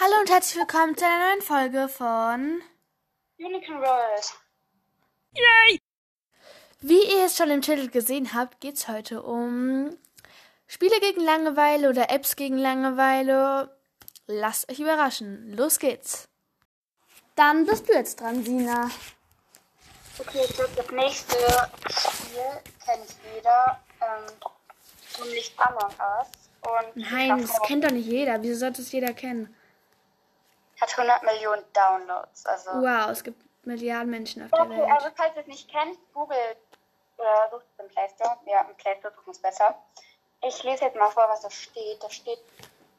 Hallo 0.00 0.14
und 0.20 0.30
herzlich 0.30 0.60
willkommen 0.60 0.96
zu 0.96 1.04
einer 1.04 1.30
neuen 1.30 1.42
Folge 1.42 1.88
von 1.88 2.62
Unicorn 3.36 3.80
World. 3.80 4.32
Yay! 5.34 5.80
Wie 6.80 7.02
ihr 7.02 7.24
es 7.24 7.36
schon 7.36 7.50
im 7.50 7.62
Titel 7.62 7.88
gesehen 7.88 8.32
habt, 8.32 8.60
geht 8.60 8.76
es 8.76 8.86
heute 8.86 9.24
um 9.24 9.96
Spiele 10.68 11.00
gegen 11.00 11.20
Langeweile 11.22 11.88
oder 11.88 12.10
Apps 12.10 12.36
gegen 12.36 12.58
Langeweile. 12.58 13.76
Lasst 14.28 14.70
euch 14.70 14.78
überraschen. 14.78 15.52
Los 15.56 15.80
geht's. 15.80 16.28
Dann 17.34 17.66
bist 17.66 17.88
du 17.88 17.92
jetzt 17.92 18.20
dran, 18.20 18.44
Sina. 18.44 18.88
Okay, 20.16 20.42
ich 20.48 20.54
glaube, 20.54 20.74
das 20.76 20.90
nächste 20.92 21.36
Spiel 21.90 22.62
kennt 22.84 23.16
jeder. 23.34 23.80
Ähm, 24.00 25.24
nämlich 25.24 25.52
Among 25.56 25.90
Us. 25.90 26.28
Und 26.62 27.10
Nein, 27.10 27.40
das 27.40 27.60
kennt 27.62 27.82
doch 27.82 27.90
nicht 27.90 28.06
jeder. 28.06 28.40
Wieso 28.40 28.60
sollte 28.60 28.82
es 28.82 28.92
jeder 28.92 29.12
kennen? 29.12 29.52
Hat 30.80 30.96
100 30.98 31.22
Millionen 31.24 31.64
Downloads. 31.72 32.46
Also. 32.46 32.70
Wow, 32.70 33.10
es 33.10 33.22
gibt 33.24 33.42
Milliarden 33.64 34.10
Menschen 34.10 34.44
auf 34.44 34.50
der 34.50 34.60
Okay, 34.62 34.78
Welt. 34.78 34.90
also 34.92 35.08
falls 35.16 35.34
ihr 35.36 35.42
es 35.42 35.46
nicht 35.48 35.70
kennt, 35.70 35.98
googelt 36.14 36.58
oder 37.16 37.48
sucht 37.50 37.64
es 37.76 37.84
im 37.84 37.90
Play 37.90 38.08
Store. 38.14 38.38
Ja, 38.46 38.62
im 38.62 38.76
Play 38.76 38.96
Store 38.98 39.12
suchen 39.14 39.30
ist 39.32 39.42
besser. 39.42 39.74
Ich 40.42 40.62
lese 40.62 40.84
jetzt 40.84 40.96
mal 40.96 41.10
vor, 41.10 41.28
was 41.28 41.40
da 41.42 41.50
steht. 41.50 42.02
Da 42.02 42.08
steht, 42.08 42.38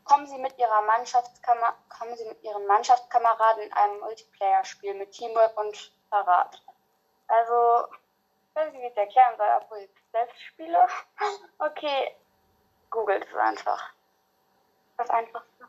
kommen 0.04 0.28
Sie 0.28 0.38
mit 0.38 0.58
Ihrer 0.58 0.82
Mannschaftskammer 0.82 1.74
kommen 1.98 2.16
Sie 2.18 2.26
mit 2.26 2.44
Ihren 2.44 2.66
Mannschaftskameraden 2.68 3.64
in 3.64 3.74
einem 3.74 4.00
Multiplayer-Spiel 4.02 4.94
mit 4.96 5.12
Teamwork 5.12 5.58
und 5.58 5.92
Verrat. 6.10 6.62
Also, 7.28 7.88
ich 8.50 8.56
weiß 8.56 8.72
nicht, 8.74 8.82
wie 8.82 8.86
ich 8.88 8.92
es 8.92 8.98
erklären 8.98 9.38
soll, 9.38 9.48
obwohl 9.62 9.78
ich 9.80 9.90
selbst 10.12 10.42
spiele. 10.44 10.88
Okay, 11.60 12.16
googelt 12.90 13.26
es 13.30 13.36
einfach. 13.38 13.92
Das 14.98 15.10
Einfachste. 15.10 15.68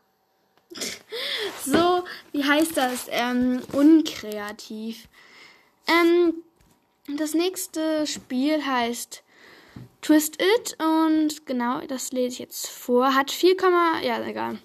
So, 1.65 2.03
wie 2.31 2.43
heißt 2.43 2.77
das? 2.77 3.07
Ähm, 3.09 3.61
unkreativ. 3.73 5.07
Ähm, 5.87 6.35
das 7.07 7.33
nächste 7.33 8.07
Spiel 8.07 8.65
heißt 8.65 9.23
Twist 10.01 10.41
It 10.41 10.77
und 10.79 11.45
genau, 11.45 11.81
das 11.81 12.11
lese 12.11 12.33
ich 12.33 12.39
jetzt 12.39 12.67
vor. 12.67 13.13
Hat 13.13 13.31
4, 13.31 13.55
ja, 14.03 14.23
egal. 14.25 14.59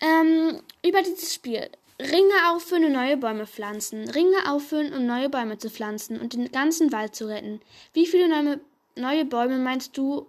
Ähm, 0.00 0.60
über 0.84 1.02
dieses 1.02 1.34
Spiel. 1.34 1.68
Ringe 2.00 2.52
auffüllen 2.52 2.84
und 2.84 2.92
neue 2.92 3.16
Bäume 3.16 3.46
pflanzen. 3.46 4.08
Ringe 4.08 4.50
auffüllen, 4.50 4.92
um 4.92 5.06
neue 5.06 5.28
Bäume 5.28 5.58
zu 5.58 5.68
pflanzen 5.68 6.20
und 6.20 6.32
den 6.32 6.50
ganzen 6.52 6.92
Wald 6.92 7.16
zu 7.16 7.26
retten. 7.26 7.60
Wie 7.92 8.06
viele 8.06 8.28
neue, 8.28 8.60
neue 8.94 9.24
Bäume 9.24 9.58
meinst 9.58 9.96
du, 9.96 10.28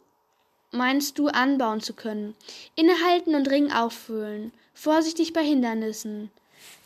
meinst 0.71 1.19
du 1.19 1.27
anbauen 1.27 1.81
zu 1.81 1.93
können? 1.93 2.35
Innehalten 2.75 3.35
und 3.35 3.49
Ring 3.49 3.71
auffüllen. 3.71 4.51
Vorsichtig 4.79 5.33
bei 5.33 5.43
Hindernissen. 5.43 6.31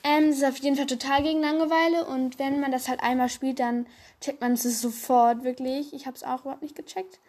Ähm, 0.03 0.30
das 0.30 0.38
ist 0.38 0.44
auf 0.44 0.58
jeden 0.58 0.75
Fall 0.75 0.88
total 0.88 1.22
gegen 1.22 1.41
Langeweile 1.41 2.05
und 2.05 2.39
wenn 2.39 2.59
man 2.59 2.72
das 2.72 2.89
halt 2.89 3.03
einmal 3.03 3.30
spielt, 3.30 3.59
dann 3.59 3.85
checkt 4.19 4.41
man 4.41 4.53
es 4.53 4.63
sofort, 4.81 5.44
wirklich. 5.44 5.94
Ich 5.94 6.08
habe 6.08 6.16
es 6.16 6.23
auch 6.23 6.41
überhaupt 6.41 6.63
nicht 6.63 6.75
gecheckt. 6.75 7.19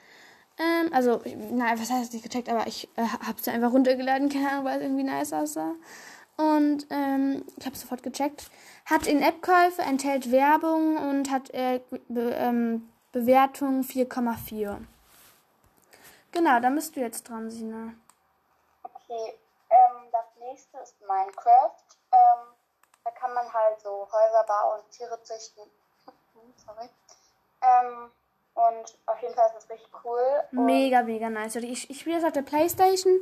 Ähm, 0.59 0.91
also, 0.91 1.21
nein, 1.51 1.79
was 1.79 1.91
heißt 1.91 2.15
nicht 2.15 2.23
gecheckt, 2.23 2.49
aber 2.49 2.67
ich 2.67 2.89
äh, 2.97 3.03
habe 3.03 3.39
es 3.39 3.47
einfach 3.47 3.73
runtergeladen, 3.73 4.29
keine 4.31 4.53
Ahnung, 4.53 4.65
weil 4.65 4.79
es 4.79 4.85
irgendwie 4.85 5.05
nice 5.05 5.35
aussah. 5.35 5.75
Und 6.39 6.87
ähm, 6.89 7.45
ich 7.59 7.67
habe 7.67 7.77
sofort 7.77 8.03
gecheckt. 8.03 8.51
Hat 8.87 9.07
in 9.07 9.21
App-Käufe, 9.21 9.83
enthält 9.83 10.31
Werbung 10.33 10.97
und 10.97 11.31
hat 11.31 11.51
äh, 11.51 11.81
Be 12.09 12.35
ähm, 12.39 12.89
Bewertung 13.13 13.83
4,4. 13.83 14.79
Genau, 16.33 16.59
dann 16.59 16.75
bist 16.75 16.97
du 16.97 17.01
jetzt 17.01 17.29
dran, 17.29 17.51
Sina. 17.51 17.93
Okay, 18.83 19.35
ähm, 19.71 20.04
nächste 20.55 20.79
ist 20.79 21.01
Minecraft. 21.01 21.75
Ähm, 22.13 22.55
da 23.03 23.11
kann 23.11 23.35
man 23.35 23.53
halt 23.53 23.81
so 23.81 24.07
Häuser 24.11 24.45
bauen, 24.47 24.81
Tiere 24.91 25.21
züchten. 25.23 25.65
Sorry. 26.65 26.89
Ähm, 27.61 28.11
und 28.55 28.99
auf 29.07 29.21
jeden 29.21 29.35
Fall 29.35 29.47
ist 29.49 29.57
das 29.57 29.71
richtig 29.71 29.91
cool. 30.05 30.45
Und 30.53 30.65
Mega, 30.65 31.03
mega 31.03 31.29
nice. 31.29 31.57
Ich, 31.57 31.91
ich 31.91 32.01
spiele 32.01 32.17
das 32.17 32.25
auf 32.25 32.33
der 32.33 32.43
Playstation 32.43 33.19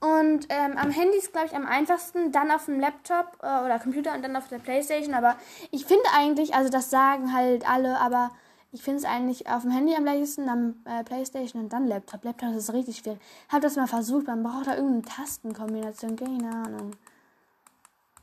und 0.00 0.46
ähm, 0.48 0.76
am 0.76 0.90
Handy 0.90 1.18
ist, 1.18 1.30
glaube 1.30 1.46
ich, 1.46 1.54
am 1.54 1.66
einfachsten, 1.66 2.32
dann 2.32 2.50
auf 2.50 2.64
dem 2.64 2.80
Laptop 2.80 3.38
äh, 3.42 3.64
oder 3.64 3.78
Computer 3.78 4.12
und 4.14 4.22
dann 4.22 4.34
auf 4.34 4.48
der 4.48 4.58
Playstation. 4.58 5.14
Aber 5.14 5.36
ich 5.70 5.86
finde 5.86 6.08
eigentlich, 6.16 6.54
also 6.54 6.68
das 6.68 6.90
sagen 6.90 7.32
halt 7.32 7.68
alle, 7.68 8.00
aber 8.00 8.32
ich 8.72 8.82
finde 8.82 9.00
es 9.00 9.04
eigentlich 9.04 9.46
auf 9.48 9.62
dem 9.62 9.70
Handy 9.70 9.94
am 9.94 10.04
leichtesten, 10.06 10.46
dann 10.46 10.82
äh, 10.86 11.04
Playstation 11.04 11.62
und 11.64 11.72
dann 11.72 11.86
Laptop. 11.86 12.24
Laptop 12.24 12.54
ist 12.54 12.72
richtig 12.72 12.96
schwierig. 12.98 13.20
Hab 13.50 13.60
das 13.60 13.76
mal 13.76 13.86
versucht, 13.86 14.26
man 14.26 14.42
braucht 14.42 14.66
da 14.66 14.76
irgendeine 14.76 15.02
Tastenkombination, 15.02 16.16
keine 16.16 16.50
Ahnung. 16.50 16.92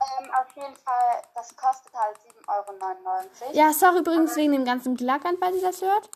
ähm, 0.01 0.31
auf 0.31 0.55
jeden 0.55 0.75
Fall, 0.75 1.21
das 1.35 1.55
kostet 1.55 1.93
halt 1.93 2.17
7,99 2.47 3.45
Euro. 3.45 3.53
Ja, 3.53 3.71
sorry 3.73 3.99
übrigens 3.99 4.35
wegen 4.35 4.53
dem 4.53 4.65
ganzen 4.65 4.97
Klackern, 4.97 5.37
falls 5.39 5.55
ihr 5.57 5.61
das 5.61 5.81
hört. 5.83 6.09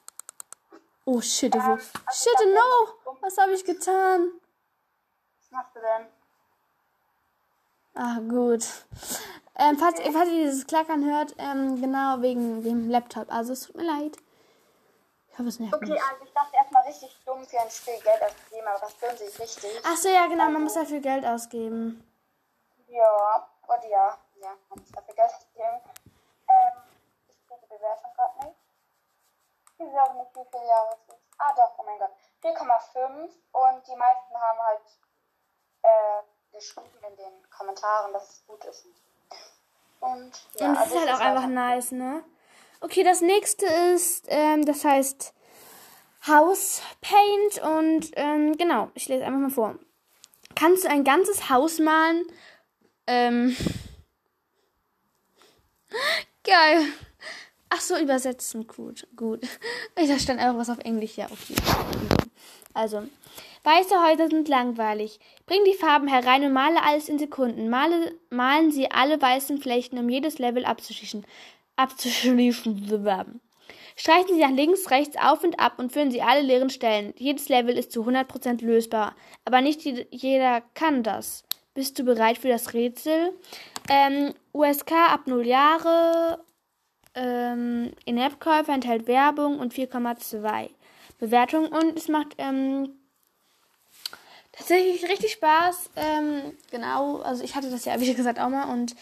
Oh, 1.06 1.22
shit, 1.22 1.54
wo. 1.54 1.60
also 1.60 1.92
Shit, 2.12 2.48
no! 2.54 3.14
Was 3.22 3.38
habe 3.38 3.52
ich 3.52 3.64
getan? 3.64 4.32
Was 5.38 5.52
machst 5.52 5.76
du 5.76 5.80
denn? 5.80 6.08
Ah, 7.96 8.20
gut. 8.20 8.66
Ähm, 9.56 9.78
falls, 9.78 10.00
falls 10.00 10.30
ihr 10.30 10.46
dieses 10.46 10.66
Klackern 10.66 11.06
hört, 11.06 11.36
ähm, 11.38 11.80
genau 11.80 12.22
wegen 12.22 12.64
dem 12.64 12.90
Laptop. 12.90 13.32
Also 13.32 13.54
es 13.54 13.68
tut 13.68 13.76
mir 13.76 13.84
leid. 13.84 14.18
Ich 15.32 15.38
hoffe, 15.40 15.50
es 15.50 15.60
nervt 15.60 15.76
Okay, 15.76 15.92
nicht. 15.92 16.04
also 16.04 16.24
ich 16.26 16.34
dachte 16.34 16.56
erstmal 16.56 16.84
richtig 16.84 17.20
dumm 17.26 17.44
für 17.46 17.60
ein 17.60 17.70
Spiel 17.70 18.00
Geld 18.02 18.22
auszugeben, 18.22 18.68
aber 18.68 18.80
das 18.80 19.02
lohnt 19.02 19.18
sich 19.18 19.40
richtig. 19.40 19.82
Ach 19.84 19.96
so, 19.98 20.10
ja, 20.10 20.28
genau, 20.28 20.50
man 20.50 20.64
muss 20.64 20.74
dafür 20.74 21.00
Geld 21.00 21.26
ausgeben. 21.26 22.04
Ja, 22.88 23.48
und 23.68 23.84
ja, 23.90 24.18
ja, 24.42 24.50
man 24.70 24.80
muss 24.80 24.92
dafür 24.92 25.14
Geld 25.16 25.32
ausgeben. 25.32 25.82
Ähm, 26.50 26.78
ich 27.30 27.36
sehe 27.48 27.58
die 27.62 27.68
Bewertung 27.68 28.12
gerade 28.16 28.46
nicht. 28.46 28.58
Ich 29.80 29.86
sehe 29.90 30.04
auch 30.04 30.14
nicht, 30.14 30.36
wie 30.36 30.46
viele 30.52 30.68
Jahre 30.68 30.94
es 30.94 31.14
ist. 31.14 31.22
Ah, 31.40 31.54
doch, 31.56 31.74
oh 31.78 31.84
mein 31.84 31.98
Gott. 32.00 32.12
4,5 32.44 33.30
und 33.54 33.88
die 33.88 33.96
meisten 33.96 34.36
haben 34.36 34.60
halt 34.60 34.82
äh, 35.82 36.22
geschrieben 36.54 36.88
in 37.10 37.16
den 37.18 37.50
Kommentaren, 37.50 38.14
dass 38.14 38.30
es 38.30 38.44
gut 38.48 38.64
ist. 38.66 38.86
Und 40.00 40.32
ja, 40.60 40.70
Und 40.70 40.74
es 40.74 40.80
also 40.80 40.96
ist 40.96 41.02
halt 41.02 41.14
auch 41.14 41.20
einfach 41.20 41.48
nice, 41.48 41.92
ne? 41.92 42.24
Okay, 42.82 43.04
das 43.04 43.22
nächste 43.22 43.66
ist, 43.66 44.26
ähm, 44.28 44.66
das 44.66 44.84
heißt 44.84 45.34
House 46.28 46.82
Paint 47.02 47.62
und 47.64 48.12
ähm, 48.16 48.58
genau, 48.58 48.90
ich 48.94 49.08
lese 49.08 49.26
einfach 49.26 49.40
mal 49.40 49.50
vor. 49.50 49.80
Kannst 50.56 50.84
du 50.84 50.90
ein 50.90 51.04
ganzes 51.04 51.50
Haus 51.50 51.80
malen? 51.80 52.26
Ähm. 53.08 53.56
Geil. 56.44 56.86
Ach 57.70 57.82
so, 57.82 57.98
übersetzen. 57.98 58.68
Gut, 58.68 59.08
gut. 59.16 59.42
Da 59.96 60.20
stand 60.20 60.42
auch 60.42 60.58
was 60.58 60.70
auf 60.70 60.80
Englisch. 60.80 61.18
Ja, 61.18 61.26
okay. 61.26 61.56
Also, 62.74 63.08
weiße 63.64 63.96
Häuser 64.04 64.28
sind 64.30 64.48
langweilig. 64.48 65.20
Bring 65.46 65.64
die 65.66 65.74
Farben 65.74 66.08
herein 66.08 66.44
und 66.44 66.54
male 66.54 66.82
alles 66.84 67.10
in 67.10 67.20
Sekunden. 67.20 67.70
Male, 67.70 68.14
malen 68.30 68.72
Sie 68.72 68.90
alle 68.92 69.22
weißen 69.22 69.60
Flächen, 69.60 69.98
um 69.98 70.10
jedes 70.10 70.40
Level 70.40 70.66
abzuschließen. 70.66 71.26
Abzuschließen. 71.76 73.40
Streichen 73.96 74.36
Sie 74.36 74.42
nach 74.42 74.52
links, 74.52 74.90
rechts, 74.90 75.18
auf 75.18 75.44
und 75.44 75.60
ab 75.60 75.74
und 75.78 75.92
füllen 75.92 76.12
Sie 76.12 76.22
alle 76.22 76.42
leeren 76.42 76.70
Stellen. 76.70 77.14
Jedes 77.18 77.48
Level 77.50 77.78
ist 77.78 77.92
zu 77.92 78.04
100% 78.04 78.64
lösbar, 78.66 79.16
aber 79.46 79.62
nicht 79.62 79.82
jed- 79.82 80.08
jeder 80.10 80.62
kann 80.74 81.04
das. 81.04 81.44
Bist 81.76 81.98
du 82.00 82.04
bereit 82.04 82.38
für 82.38 82.50
das 82.50 82.74
Rätsel? 82.74 83.34
Ähm, 83.90 84.34
USK 84.54 84.92
ab 84.92 85.28
0 85.28 85.46
Jahre, 85.46 86.44
ähm, 87.16 87.92
In-App-Käufer 88.06 88.74
enthält 88.74 89.08
Werbung 89.08 89.60
und 89.60 89.74
4,2 89.74 90.70
Bewertung 91.20 91.68
und 91.68 91.98
es 91.98 92.08
macht 92.08 92.34
ähm, 92.40 92.90
tatsächlich 94.54 95.04
richtig 95.10 95.34
Spaß. 95.34 95.90
Ähm, 95.98 96.58
genau, 96.72 97.20
also 97.22 97.44
ich 97.44 97.56
hatte 97.56 97.70
das 97.70 97.86
ja, 97.86 98.00
wie 98.00 98.14
gesagt, 98.14 98.40
auch 98.40 98.50
mal 98.50 98.72
und 98.72 98.96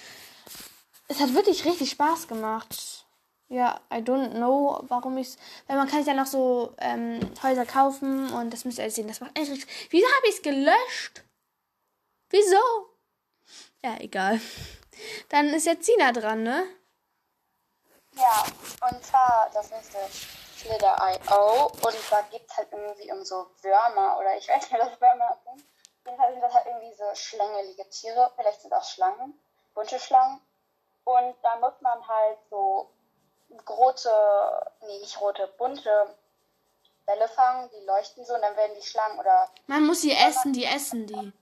es 1.07 1.19
hat 1.19 1.33
wirklich 1.33 1.65
richtig 1.65 1.91
Spaß 1.91 2.27
gemacht. 2.27 3.05
Ja, 3.49 3.81
I 3.93 3.97
don't 3.97 4.31
know, 4.31 4.81
warum 4.87 5.17
ich 5.17 5.35
Weil 5.67 5.75
man 5.75 5.87
kann 5.89 5.99
sich 5.99 6.07
ja 6.07 6.13
noch 6.13 6.25
so 6.25 6.73
ähm, 6.77 7.19
Häuser 7.43 7.65
kaufen 7.65 8.31
und 8.31 8.51
das 8.51 8.63
müsst 8.63 8.77
ihr 8.77 8.85
alles 8.85 8.95
sehen. 8.95 9.09
Das 9.09 9.19
macht 9.19 9.37
eigentlich 9.37 9.51
richtig. 9.51 9.87
Wieso 9.89 10.07
habe 10.07 10.27
ich 10.29 10.35
es 10.35 10.41
gelöscht? 10.41 11.23
Wieso? 12.29 12.55
Ja, 13.83 13.97
egal. 13.99 14.39
Dann 15.27 15.47
ist 15.47 15.65
jetzt 15.65 15.85
Sina 15.85 16.13
dran, 16.13 16.43
ne? 16.43 16.63
Ja, 18.15 18.45
und 18.89 19.03
zwar 19.03 19.49
das 19.53 19.69
nächste 19.69 19.97
Slither.io 20.61 21.65
und 21.67 21.95
da 22.11 22.21
geht 22.29 22.45
es 22.49 22.57
halt 22.57 22.67
irgendwie 22.71 23.11
um 23.11 23.23
so 23.23 23.47
Würmer 23.61 24.17
oder 24.19 24.35
ich 24.37 24.47
weiß 24.47 24.69
nicht, 24.71 24.81
was 24.81 24.99
Würmer 25.01 25.37
sind. 25.45 25.65
Jedenfalls 26.05 26.33
sind 26.33 26.41
das 26.41 26.53
halt 26.53 26.65
irgendwie 26.67 26.93
so 26.93 27.03
schlängelige 27.13 27.87
Tiere, 27.89 28.31
vielleicht 28.35 28.61
sind 28.61 28.73
auch 28.73 28.83
Schlangen, 28.83 29.39
bunte 29.73 29.99
Schlangen. 29.99 30.39
Und 31.03 31.35
da 31.41 31.55
muss 31.57 31.73
man 31.81 32.07
halt 32.07 32.37
so 32.49 32.89
rote, 33.69 34.11
nee, 34.81 34.99
nicht 34.99 35.19
rote, 35.19 35.47
bunte 35.57 36.15
Bälle 37.05 37.27
fangen, 37.27 37.69
die 37.71 37.85
leuchten 37.85 38.23
so 38.25 38.33
und 38.35 38.41
dann 38.41 38.55
werden 38.55 38.75
die 38.79 38.85
Schlangen 38.87 39.19
oder 39.19 39.49
Man 39.67 39.85
muss 39.85 40.01
sie 40.01 40.13
essen, 40.15 40.53
die 40.53 40.65
essen 40.65 41.07
die. 41.07 41.33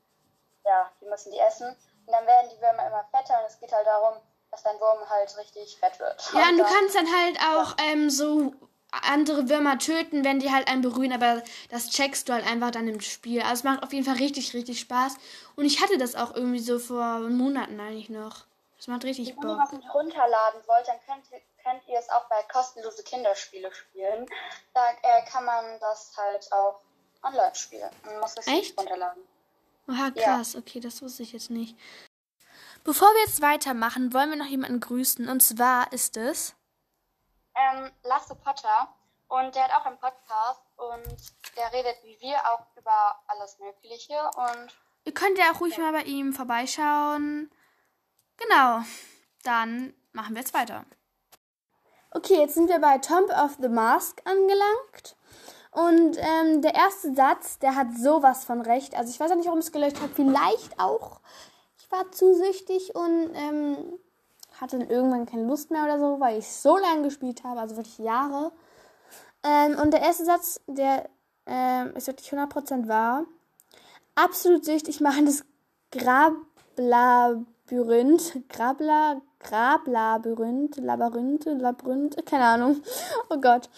ja, 0.66 0.90
die 1.02 1.06
müssen 1.06 1.32
die 1.32 1.40
essen. 1.40 1.68
Und 2.06 2.14
dann 2.14 2.26
werden 2.26 2.50
die 2.50 2.62
Würmer 2.62 2.88
immer 2.88 3.06
fetter 3.12 3.40
und 3.40 3.46
es 3.48 3.60
geht 3.60 3.72
halt 3.72 3.86
darum, 3.86 4.16
dass 4.52 4.64
dein 4.64 4.80
Wurm 4.80 5.08
halt 5.10 5.38
richtig 5.38 5.78
fett 5.78 6.00
wird. 6.00 6.32
Ja, 6.34 6.44
und 6.50 6.58
du 6.58 6.64
dann- 6.64 6.74
kannst 6.74 6.96
dann 6.96 7.08
halt 7.08 7.40
auch 7.42 7.76
ähm, 7.86 8.10
so 8.10 8.52
andere 8.92 9.50
Würmer 9.50 9.78
töten, 9.78 10.24
wenn 10.24 10.40
die 10.40 10.52
halt 10.52 10.68
einen 10.68 10.82
berühren, 10.82 11.14
aber 11.14 11.44
das 11.70 11.90
checkst 11.90 12.28
du 12.28 12.34
halt 12.34 12.46
einfach 12.46 12.72
dann 12.72 12.88
im 12.88 13.02
Spiel. 13.02 13.42
Also 13.42 13.54
es 13.54 13.64
macht 13.64 13.84
auf 13.84 13.94
jeden 13.94 14.06
Fall 14.06 14.16
richtig, 14.16 14.54
richtig 14.54 14.80
Spaß. 14.80 15.18
Und 15.56 15.66
ich 15.66 15.82
hatte 15.82 15.98
das 15.98 16.16
auch 16.16 16.34
irgendwie 16.36 16.60
so 16.60 16.80
vor 16.80 17.20
Monaten 17.30 17.80
eigentlich 17.80 18.10
noch. 18.10 18.46
Das 18.78 18.88
macht 18.88 19.04
richtig 19.04 19.28
Wenn 19.30 19.36
ihr 19.36 19.42
Bock. 19.56 19.60
was 19.60 19.72
nicht 19.74 19.94
runterladen 19.94 20.62
wollt, 20.66 20.88
dann 20.88 20.98
könnt 21.06 21.26
ihr, 21.32 21.42
könnt 21.64 21.88
ihr 21.88 22.00
es 22.00 22.10
auch 22.10 22.26
bei 22.30 22.42
kostenlose 22.52 23.04
Kinderspiele 23.04 23.72
spielen. 23.74 24.26
Da 24.74 24.82
äh, 25.02 25.26
kann 25.30 25.46
man 25.46 25.80
das 25.80 26.14
halt 26.18 26.52
auch 26.52 26.80
online 27.22 27.54
spielen. 27.56 27.90
Man 28.06 28.20
muss 28.22 28.36
es 28.38 28.46
nicht 28.48 28.78
runterladen. 28.78 29.22
Oha, 29.88 30.12
Ja. 30.16 30.24
krass. 30.38 30.56
Okay, 30.56 30.80
das 30.80 31.02
wusste 31.02 31.24
ich 31.24 31.34
jetzt 31.34 31.50
nicht. 31.50 31.76
Bevor 32.86 33.10
wir 33.10 33.22
jetzt 33.26 33.42
weitermachen, 33.42 34.14
wollen 34.14 34.30
wir 34.30 34.38
noch 34.38 34.46
jemanden 34.46 34.80
grüßen. 34.80 35.28
Und 35.28 35.42
zwar 35.42 35.92
ist 35.92 36.16
es... 36.18 36.56
Ähm, 37.60 37.92
Lasse 38.04 38.36
Potter 38.36 38.88
und 39.28 39.54
der 39.54 39.66
hat 39.66 39.82
auch 39.82 39.86
einen 39.86 40.00
Podcast 40.00 40.62
und 40.78 41.58
der 41.58 41.74
redet 41.74 41.98
wie 42.04 42.20
wir 42.22 42.38
auch 42.52 42.66
über 42.76 43.22
alles 43.28 43.60
Mögliche 43.60 44.16
und 44.36 44.74
Ihr 45.06 45.14
könnt 45.14 45.38
ja 45.38 45.52
auch 45.52 45.62
ruhig 45.62 45.78
mal 45.78 45.92
bei 45.92 46.04
ihm 46.04 46.34
vorbeischauen. 46.34 47.50
Genau. 48.38 48.82
Dann 49.44 49.94
machen 50.12 50.36
wir 50.36 50.42
jetzt 50.42 50.54
weiter. 50.54 50.86
Okay, 52.12 52.40
jetzt 52.40 52.56
sind 52.56 52.70
wir 52.70 52.80
bei 52.80 52.98
Tomb 52.98 53.30
of 53.32 53.58
the 53.60 53.70
Mask 53.70 54.22
angelangt. 54.26 55.16
Und 55.72 56.18
ähm, 56.18 56.62
der 56.62 56.74
erste 56.74 57.14
Satz, 57.14 57.60
der 57.60 57.76
hat 57.76 57.88
sowas 57.98 58.44
von 58.44 58.62
recht. 58.62 58.96
Also 58.96 59.12
ich 59.12 59.20
weiß 59.20 59.32
auch 59.32 59.36
nicht, 59.36 59.46
warum 59.46 59.60
es 59.60 59.72
gelöscht 59.72 60.02
hat. 60.02 60.10
Vielleicht 60.16 60.80
auch. 60.80 61.20
Ich 61.78 61.92
war 61.92 62.12
zu 62.12 62.34
süchtig 62.36 62.96
und 62.96 63.34
ähm, 63.36 64.00
hatte 64.60 64.78
dann 64.78 64.90
irgendwann 64.90 65.26
keine 65.26 65.44
Lust 65.44 65.72
mehr 65.72 65.84
oder 65.84 66.00
so, 66.00 66.20
weil 66.20 66.40
ich 66.40 66.48
so 66.48 66.78
lange 66.78 67.04
gespielt 67.04 67.44
habe, 67.44 67.60
also 67.60 67.78
wirklich 67.78 68.00
Jahre. 68.00 68.52
Ähm, 69.44 69.78
und 69.82 69.92
der 69.92 70.02
erste 70.02 70.26
Satz, 70.26 70.60
der 70.68 71.10
ähm, 71.46 71.94
ist 71.96 72.08
wirklich 72.08 72.32
100% 72.32 72.88
wahr. 72.88 73.26
Absolut 74.16 74.66
süchtig 74.66 75.02
machendes 75.02 75.46
Grablabyrinth. 75.92 78.50
Grabla, 78.50 79.22
Grablabyrinth, 79.40 80.78
Labyrinth, 80.78 81.46
Labyrinth, 81.46 82.26
keine 82.26 82.46
Ahnung. 82.46 82.82
Oh 83.30 83.38
Gott. 83.40 83.70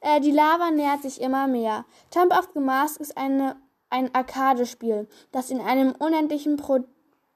Äh, 0.00 0.20
die 0.20 0.30
Lava 0.30 0.70
nähert 0.70 1.02
sich 1.02 1.20
immer 1.20 1.48
mehr. 1.48 1.84
Tomb 2.10 2.32
of 2.32 2.48
the 2.54 2.60
Mask 2.60 3.00
ist 3.00 3.16
eine, 3.16 3.56
ein 3.90 4.14
Arcade-Spiel, 4.14 5.08
das 5.32 5.50
in 5.50 5.60
einem 5.60 5.92
unendlichen 5.98 6.56
Pro 6.56 6.84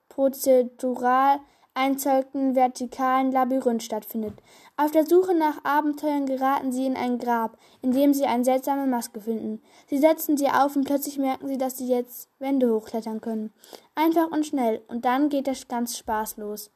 prozedural 0.08 1.40
einzölten 1.74 2.54
vertikalen 2.54 3.32
Labyrinth 3.32 3.82
stattfindet. 3.82 4.34
Auf 4.76 4.90
der 4.90 5.06
Suche 5.06 5.34
nach 5.34 5.64
Abenteuern 5.64 6.26
geraten 6.26 6.72
sie 6.72 6.86
in 6.86 6.96
ein 6.96 7.18
Grab, 7.18 7.56
in 7.80 7.92
dem 7.92 8.12
sie 8.12 8.26
eine 8.26 8.44
seltsame 8.44 8.86
Maske 8.86 9.20
finden. 9.20 9.62
Sie 9.88 9.98
setzen 9.98 10.36
sie 10.36 10.48
auf 10.48 10.76
und 10.76 10.84
plötzlich 10.84 11.18
merken 11.18 11.48
sie, 11.48 11.58
dass 11.58 11.78
sie 11.78 11.88
jetzt 11.88 12.28
Wände 12.38 12.72
hochklettern 12.74 13.20
können. 13.20 13.52
Einfach 13.94 14.30
und 14.30 14.46
schnell, 14.46 14.82
und 14.88 15.04
dann 15.04 15.28
geht 15.28 15.46
der 15.46 15.56
ganze 15.68 15.96
Spaß 15.96 16.36
los. 16.36 16.70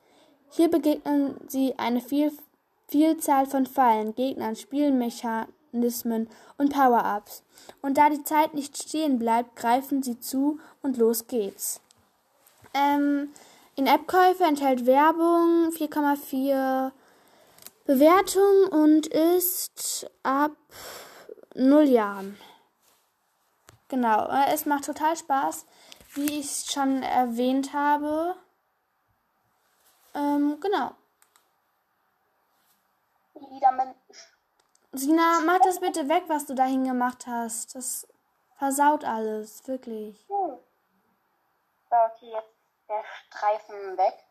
Hier 0.50 0.70
begegnen 0.70 1.36
sie 1.48 1.74
eine 1.78 2.00
viel, 2.00 2.32
Vielzahl 2.88 3.46
von 3.46 3.66
Fallen, 3.66 4.14
Gegnern, 4.14 4.54
Spielmechanismen 4.54 6.28
und 6.56 6.72
Power-Ups. 6.72 7.42
Und 7.82 7.98
da 7.98 8.08
die 8.08 8.22
Zeit 8.22 8.54
nicht 8.54 8.80
stehen 8.80 9.18
bleibt, 9.18 9.56
greifen 9.56 10.02
sie 10.02 10.20
zu 10.20 10.58
und 10.82 10.96
los 10.96 11.26
geht's. 11.26 11.80
Ähm, 12.74 13.30
in 13.76 13.86
App-Käufe 13.86 14.42
enthält 14.44 14.86
Werbung 14.86 15.70
4,4 15.70 16.92
Bewertung 17.84 18.68
und 18.70 19.06
ist 19.06 20.10
ab 20.22 20.56
0 21.54 21.84
Jahren. 21.84 22.38
Genau, 23.88 24.26
äh, 24.28 24.52
es 24.52 24.66
macht 24.66 24.86
total 24.86 25.16
Spaß, 25.16 25.66
wie 26.14 26.40
ich 26.40 26.46
es 26.46 26.72
schon 26.72 27.02
erwähnt 27.02 27.72
habe. 27.72 28.34
Ähm, 30.14 30.58
genau. 30.60 30.92
Lieder 33.50 33.72
mit 33.72 33.94
Sina, 34.92 35.40
mach 35.44 35.58
das 35.60 35.78
bitte 35.80 36.08
weg, 36.08 36.24
was 36.28 36.46
du 36.46 36.54
dahin 36.54 36.84
gemacht 36.84 37.26
hast. 37.26 37.74
Das 37.74 38.08
versaut 38.56 39.04
alles, 39.04 39.68
wirklich. 39.68 40.26
Hm. 40.28 40.58
Okay, 41.90 42.32
jetzt 42.32 42.55
der 42.88 43.04
Streifen 43.04 43.96
weg. 43.96 44.24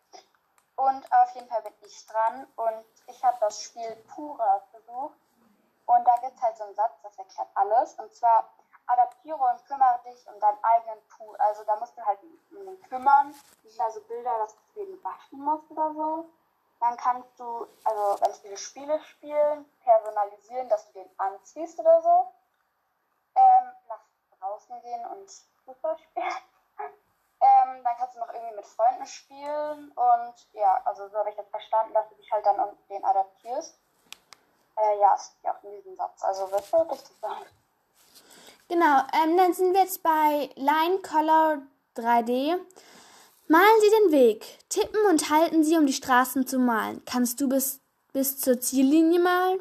Und 0.75 1.11
auf 1.13 1.31
jeden 1.35 1.47
Fall 1.47 1.61
bin 1.61 1.73
ich 1.81 2.05
dran 2.05 2.45
und 2.57 2.85
ich 3.07 3.23
habe 3.23 3.37
das 3.39 3.61
Spiel 3.61 3.95
Pura 4.13 4.61
versucht. 4.71 5.17
Und 5.85 6.05
da 6.05 6.17
gibt 6.17 6.35
es 6.35 6.41
halt 6.41 6.57
so 6.57 6.63
einen 6.63 6.75
Satz, 6.75 6.93
das 7.03 7.17
erklärt 7.17 7.47
alles. 7.53 7.93
Und 7.93 8.13
zwar 8.13 8.49
adaptiere 8.87 9.37
und 9.37 9.65
kümmere 9.67 9.99
dich 10.05 10.27
um 10.27 10.39
deinen 10.39 10.63
eigenen 10.63 11.07
Pool. 11.07 11.35
Also 11.37 11.63
da 11.63 11.75
musst 11.77 11.97
du 11.97 12.05
halt 12.05 12.19
um 12.51 12.65
den 12.65 12.81
kümmern. 12.83 13.33
Das 13.63 13.71
sind 13.71 13.81
also 13.81 14.01
Bilder, 14.01 14.37
dass 14.39 14.55
du 14.55 14.85
den 14.85 15.03
waschen 15.03 15.39
musst 15.39 15.69
oder 15.71 15.93
so. 15.93 16.29
Dann 16.79 16.97
kannst 16.97 17.39
du, 17.39 17.67
also 17.83 18.21
ganz 18.21 18.39
viele 18.39 18.57
Spiele 18.57 18.99
spielen, 18.99 19.65
personalisieren, 19.83 20.67
dass 20.69 20.85
du 20.87 20.99
den 20.99 21.19
anziehst 21.19 21.79
oder 21.79 22.01
so. 22.01 22.33
Ähm, 23.35 23.71
nach 23.87 24.01
draußen 24.39 24.81
gehen 24.81 25.05
und 25.05 25.31
Fußball 25.65 25.97
spielen. 25.97 26.33
Ähm, 27.65 27.83
dann 27.83 27.95
kannst 27.97 28.15
du 28.15 28.19
noch 28.19 28.33
irgendwie 28.33 28.55
mit 28.55 28.65
Freunden 28.65 29.05
spielen 29.05 29.91
und 29.91 30.33
ja, 30.53 30.81
also 30.85 31.07
so 31.07 31.17
habe 31.17 31.29
ich 31.29 31.37
jetzt 31.37 31.49
verstanden, 31.49 31.93
dass 31.93 32.07
du 32.09 32.15
dich 32.15 32.31
halt 32.31 32.45
dann 32.45 32.59
um 32.59 32.77
den 32.89 33.03
adaptierst. 33.03 33.75
Äh, 34.77 34.99
ja, 34.99 35.13
ist 35.15 35.35
ja 35.43 35.53
auch 35.53 35.63
in 35.63 35.71
diesem 35.77 35.95
Satz. 35.95 36.23
Also 36.23 36.51
wird 36.51 36.65
so 36.65 36.77
richtig 36.77 37.15
sein. 37.21 37.45
Genau, 38.67 38.99
ähm, 39.13 39.37
dann 39.37 39.53
sind 39.53 39.73
wir 39.73 39.81
jetzt 39.81 40.03
bei 40.03 40.49
Line 40.55 40.99
Color 41.01 41.61
3D. 41.95 42.59
Malen 43.47 43.81
Sie 43.81 43.89
den 43.89 44.11
Weg. 44.11 44.69
Tippen 44.69 45.05
und 45.07 45.29
halten 45.29 45.63
Sie, 45.63 45.77
um 45.77 45.85
die 45.85 45.93
Straßen 45.93 46.47
zu 46.47 46.57
malen. 46.57 47.03
Kannst 47.05 47.39
du 47.39 47.47
bis, 47.47 47.79
bis 48.11 48.39
zur 48.39 48.59
Ziellinie 48.59 49.19
malen? 49.19 49.59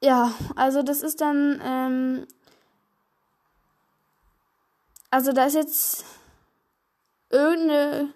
Ja, 0.00 0.32
also 0.54 0.82
das 0.82 1.00
ist 1.02 1.20
dann, 1.20 1.60
ähm, 1.64 2.28
also 5.10 5.32
da 5.32 5.46
ist 5.46 5.54
jetzt 5.54 6.04
irgendeine 7.30 8.12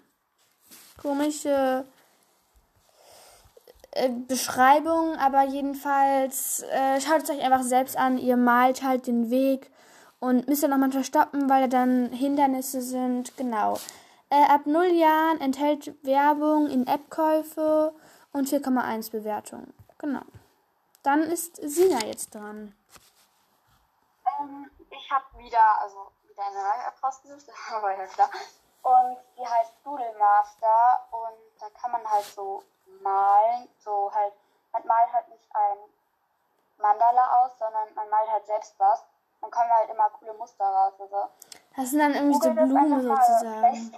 komische 1.01 1.85
äh, 3.91 4.09
Beschreibung, 4.09 5.15
aber 5.17 5.43
jedenfalls 5.43 6.63
äh, 6.63 6.99
schaut 7.01 7.23
es 7.23 7.29
euch 7.29 7.41
einfach 7.41 7.63
selbst 7.63 7.97
an. 7.97 8.17
Ihr 8.17 8.37
malt 8.37 8.83
halt 8.83 9.07
den 9.07 9.29
Weg 9.29 9.71
und 10.19 10.47
müsst 10.47 10.63
ihr 10.63 10.69
noch 10.69 10.77
manchmal 10.77 11.03
stoppen, 11.03 11.49
weil 11.49 11.67
da 11.67 11.79
dann 11.79 12.11
Hindernisse 12.11 12.81
sind. 12.81 13.35
Genau. 13.37 13.77
Äh, 14.29 14.45
ab 14.49 14.65
0 14.65 14.85
Jahren 14.85 15.41
enthält 15.41 15.93
Werbung 16.03 16.67
in 16.69 16.87
App-Käufe 16.87 17.93
und 18.31 18.47
4,1 18.47 19.11
Bewertung. 19.11 19.73
Genau. 19.99 20.23
Dann 21.03 21.21
ist 21.23 21.57
Sina 21.57 21.99
jetzt 22.05 22.33
dran. 22.33 22.73
Ähm, 24.39 24.71
ich 24.89 25.11
habe 25.11 25.25
wieder, 25.37 25.81
also 25.81 26.11
wieder 26.33 26.47
eine 26.47 26.55
neue 26.55 26.93
rausgesucht, 27.01 27.47
das 27.47 27.81
war 27.81 27.91
ja 27.97 28.05
klar. 28.07 28.29
Und 28.83 29.17
die 29.37 29.47
heißt 29.47 29.73
Doodle 29.83 30.13
Master 30.19 31.07
und 31.11 31.37
da 31.59 31.69
kann 31.79 31.91
man 31.91 32.09
halt 32.09 32.25
so 32.25 32.63
malen, 33.01 33.69
so 33.79 34.11
halt, 34.13 34.33
man 34.73 34.85
malt 34.85 35.13
halt 35.13 35.29
nicht 35.29 35.47
ein 35.55 35.77
Mandala 36.77 37.43
aus, 37.43 37.51
sondern 37.57 37.93
man 37.95 38.09
malt 38.09 38.29
halt 38.29 38.45
selbst 38.45 38.75
was. 38.77 39.05
Dann 39.41 39.51
kommen 39.51 39.69
halt 39.71 39.89
immer 39.89 40.09
coole 40.09 40.33
Muster 40.33 40.65
raus. 40.65 40.93
Also 40.99 41.29
Das 41.75 41.89
sind 41.89 41.99
dann 41.99 42.13
irgendwie 42.13 42.39
so 42.39 42.51
Blumen 42.53 43.01
sozusagen. 43.01 43.93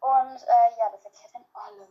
Und 0.00 0.36
äh, 0.42 0.78
ja, 0.78 0.90
das 0.90 1.04
erklärt 1.04 1.34
dann 1.34 1.44
alles. 1.52 1.88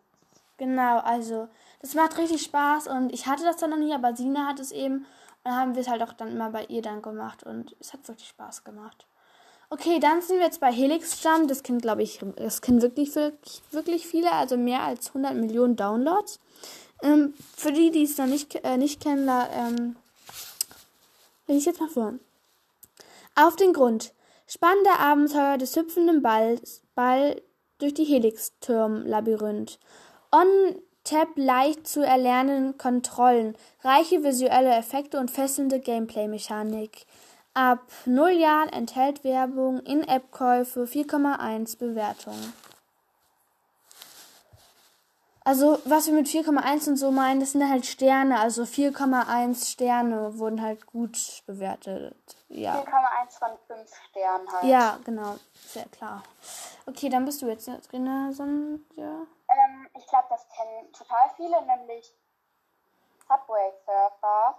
Genau, 0.57 0.99
also 0.99 1.47
das 1.81 1.95
macht 1.95 2.17
richtig 2.17 2.43
Spaß 2.43 2.87
und 2.87 3.11
ich 3.11 3.25
hatte 3.27 3.43
das 3.43 3.57
dann 3.57 3.71
noch 3.71 3.77
nie, 3.77 3.93
aber 3.93 4.15
Sina 4.15 4.47
hat 4.47 4.59
es 4.59 4.71
eben. 4.71 4.97
Und 4.97 5.05
dann 5.43 5.55
haben 5.55 5.75
wir 5.75 5.81
es 5.81 5.89
halt 5.89 6.01
auch 6.03 6.13
dann 6.13 6.29
immer 6.29 6.51
bei 6.51 6.63
ihr 6.65 6.81
dann 6.81 7.01
gemacht 7.01 7.43
und 7.43 7.75
es 7.79 7.91
hat 7.91 8.07
wirklich 8.07 8.29
Spaß 8.29 8.63
gemacht. 8.63 9.07
Okay, 9.73 9.99
dann 9.99 10.21
sind 10.21 10.37
wir 10.37 10.45
jetzt 10.45 10.59
bei 10.59 10.71
Helix 10.71 11.23
Jump. 11.23 11.47
Das 11.47 11.63
kennt, 11.63 11.81
glaube 11.81 12.03
ich, 12.03 12.19
das 12.35 12.61
kennen 12.61 12.83
wirklich, 12.83 13.15
wirklich, 13.15 13.63
wirklich 13.71 14.05
viele, 14.05 14.31
also 14.31 14.55
mehr 14.55 14.83
als 14.83 15.07
100 15.07 15.33
Millionen 15.33 15.75
Downloads. 15.75 16.39
Ähm, 17.01 17.33
für 17.57 17.71
die, 17.71 17.89
die 17.89 18.03
es 18.03 18.19
noch 18.19 18.27
nicht, 18.27 18.53
äh, 18.63 18.77
nicht 18.77 19.01
kennen, 19.01 19.25
da, 19.25 19.49
ähm, 19.51 19.95
lese 21.47 21.57
ich 21.57 21.65
jetzt 21.65 21.81
mal 21.81 21.89
vor. 21.89 22.13
Auf 23.33 23.55
den 23.55 23.73
Grund. 23.73 24.13
Spannende 24.45 24.91
Abenteuer 24.99 25.57
des 25.57 25.75
hüpfenden 25.75 26.21
Balls, 26.21 26.83
Ball 26.93 27.41
durch 27.79 27.95
die 27.95 28.03
Helix-Turm-Labyrinth. 28.03 29.79
On-Tap 30.31 31.29
leicht 31.35 31.87
zu 31.87 32.05
erlernen 32.05 32.77
Kontrollen, 32.77 33.57
reiche 33.83 34.23
visuelle 34.23 34.75
Effekte 34.75 35.19
und 35.19 35.31
fesselnde 35.31 35.79
Gameplay-Mechanik. 35.79 37.07
Ab 37.55 37.81
0 38.05 38.31
Jahren 38.31 38.69
enthält 38.69 39.23
Werbung, 39.23 39.79
In-App-Käufe, 39.81 40.85
4,1 40.85 41.77
Bewertungen. 41.77 42.53
Also, 45.45 45.77
was 45.83 46.07
wir 46.07 46.13
mit 46.13 46.27
4,1 46.27 46.87
und 46.87 46.97
so 46.97 47.11
meinen, 47.11 47.41
das 47.41 47.51
sind 47.51 47.69
halt 47.69 47.85
Sterne. 47.85 48.39
Also 48.39 48.63
4,1 48.63 49.71
Sterne 49.71 50.39
wurden 50.39 50.61
halt 50.61 50.85
gut 50.87 51.43
bewertet. 51.45 52.15
Ja. 52.47 52.75
4,1 52.75 53.39
von 53.39 53.49
5 53.67 53.95
Sternen 54.09 54.51
halt. 54.51 54.63
Ja, 54.63 54.99
genau. 55.03 55.35
Sehr 55.53 55.85
klar. 55.89 56.23
Okay, 56.85 57.09
dann 57.09 57.25
bist 57.25 57.41
du 57.41 57.47
jetzt 57.47 57.67
drin, 57.91 58.05
ja. 58.05 59.27
Ähm, 59.49 59.89
ich 59.95 60.07
glaube, 60.07 60.27
das 60.29 60.47
kennen 60.47 60.91
total 60.93 61.29
viele, 61.35 61.61
nämlich 61.65 62.15
Subway 63.27 63.73
Surfer. 63.85 64.57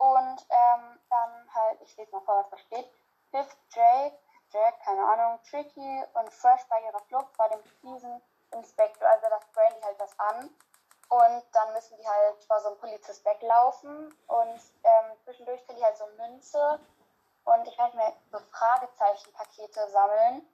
Und 0.00 0.46
ähm, 0.48 0.98
dann 1.10 1.54
halt, 1.54 1.82
ich 1.82 1.94
lese 1.98 2.10
mal 2.10 2.22
vor, 2.22 2.38
was 2.38 2.48
da 2.48 2.56
steht. 2.56 2.90
Fifth 3.30 3.58
Jake, 3.68 4.16
Jack, 4.48 4.80
keine 4.80 5.04
Ahnung, 5.04 5.38
Tricky 5.44 6.04
und 6.14 6.32
Fresh 6.32 6.66
bei 6.70 6.80
ihrer 6.86 7.00
Flucht 7.00 7.36
vor 7.36 7.50
dem 7.50 7.62
Season 7.82 8.22
Inspektor, 8.52 9.06
also 9.06 9.28
das 9.28 9.44
sprayen 9.44 9.74
die 9.78 9.84
halt 9.84 10.00
was 10.00 10.18
an. 10.18 10.50
Und 11.10 11.44
dann 11.52 11.72
müssen 11.74 11.98
die 11.98 12.08
halt 12.08 12.42
vor 12.44 12.60
so 12.60 12.68
einem 12.68 12.78
Polizist 12.78 13.24
weglaufen. 13.26 14.16
Und 14.26 14.60
ähm, 14.84 15.16
zwischendurch 15.24 15.62
kriegen 15.66 15.78
die 15.78 15.84
halt 15.84 15.98
so 15.98 16.06
Münze. 16.16 16.80
Und 17.44 17.68
ich 17.68 17.76
weiß 17.78 17.92
nicht 17.92 17.96
mehr, 17.96 18.16
so 18.32 18.38
Fragezeichenpakete 18.52 19.90
sammeln. 19.90 20.48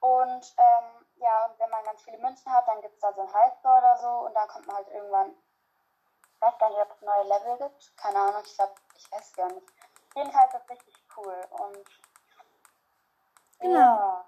Und 0.00 0.54
ähm, 0.58 1.06
ja, 1.16 1.46
und 1.46 1.58
wenn 1.58 1.70
man 1.70 1.84
ganz 1.84 2.02
viele 2.02 2.18
Münzen 2.18 2.52
hat, 2.52 2.68
dann 2.68 2.82
gibt 2.82 2.94
es 2.94 3.00
da 3.00 3.14
so 3.14 3.22
ein 3.22 3.32
Halstor 3.32 3.78
oder 3.78 3.96
so. 3.96 4.26
Und 4.26 4.34
dann 4.34 4.48
kommt 4.48 4.66
man 4.66 4.76
halt 4.76 4.88
irgendwann, 4.88 5.34
weiß 6.44 6.58
gar 6.58 6.70
nicht, 6.70 6.80
ob 6.80 6.90
es 6.90 7.02
neue 7.02 7.24
Level 7.24 7.68
gibt. 7.68 7.96
Keine 7.96 8.18
Ahnung, 8.18 8.42
ich 8.44 8.54
glaube, 8.54 8.74
ich 8.96 9.12
weiß 9.12 9.32
gar 9.32 9.52
nicht. 9.52 9.66
Jedenfalls 10.14 10.54
ist 10.54 10.60
das 10.60 10.70
richtig 10.70 10.94
cool. 11.16 11.34
Und 11.50 11.84
genau. 13.60 13.78
Ja. 13.78 14.24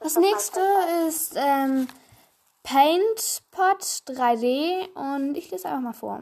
Das 0.00 0.16
nächste 0.16 0.60
ist 1.06 1.34
ähm, 1.36 1.88
PaintPot 2.62 3.82
3D 4.06 4.92
und 4.94 5.36
ich 5.36 5.50
lese 5.50 5.68
einfach 5.68 5.80
mal 5.80 5.92
vor. 5.92 6.20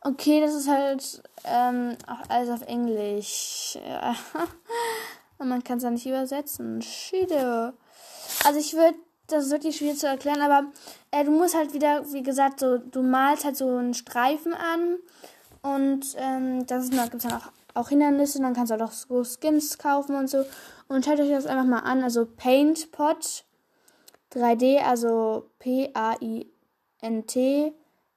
Okay, 0.00 0.40
das 0.40 0.54
ist 0.54 0.68
halt 0.68 1.22
ähm, 1.44 1.98
auch 2.06 2.30
alles 2.30 2.48
auf 2.50 2.66
Englisch. 2.66 3.76
Und 5.38 5.48
man 5.48 5.64
kann 5.64 5.78
es 5.78 5.84
ja 5.84 5.90
nicht 5.90 6.06
übersetzen. 6.06 6.82
Schiede. 6.82 7.74
Also 8.44 8.58
ich 8.58 8.74
würde, 8.74 8.98
das 9.28 9.46
ist 9.46 9.52
wirklich 9.52 9.76
schwierig 9.76 9.98
zu 9.98 10.06
erklären, 10.06 10.40
aber 10.42 10.66
äh, 11.10 11.24
du 11.24 11.30
musst 11.30 11.54
halt 11.54 11.72
wieder, 11.74 12.04
wie 12.12 12.22
gesagt, 12.22 12.60
so, 12.60 12.78
du 12.78 13.02
malst 13.02 13.44
halt 13.44 13.56
so 13.56 13.68
einen 13.68 13.94
Streifen 13.94 14.54
an 14.54 14.98
und 15.62 16.16
ähm, 16.16 16.66
da 16.66 16.78
gibt 16.80 17.14
es 17.14 17.22
dann 17.22 17.32
auch, 17.32 17.52
auch 17.74 17.88
Hindernisse. 17.88 18.40
Dann 18.40 18.54
kannst 18.54 18.72
du 18.72 18.82
auch 18.82 18.92
so 18.92 19.24
Skins 19.24 19.78
kaufen 19.78 20.16
und 20.16 20.28
so. 20.28 20.44
Und 20.88 21.04
schaut 21.04 21.20
euch 21.20 21.30
das 21.30 21.46
einfach 21.46 21.66
mal 21.66 21.80
an. 21.80 22.02
Also 22.02 22.26
PaintPot 22.26 23.44
3D, 24.32 24.78
also 24.78 25.50
P-A-I-N-T. 25.58 26.52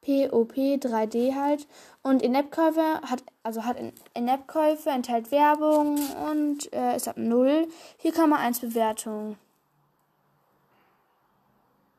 P-O-P 0.01 0.75
3D 0.75 1.36
halt. 1.36 1.67
Und 2.03 2.22
In-App-Käufe 2.22 3.01
hat, 3.01 3.24
also 3.43 3.63
hat 3.65 3.77
In-App-Käufe, 4.13 4.89
enthält 4.89 5.31
Werbung 5.31 5.98
und 6.29 6.74
äh, 6.74 6.96
ist 6.96 7.08
ab 7.08 7.17
0. 7.17 7.67
Hier 7.98 8.13
kann 8.13 8.29
man 8.29 8.39
1 8.39 8.62
Bewertung. 8.62 9.38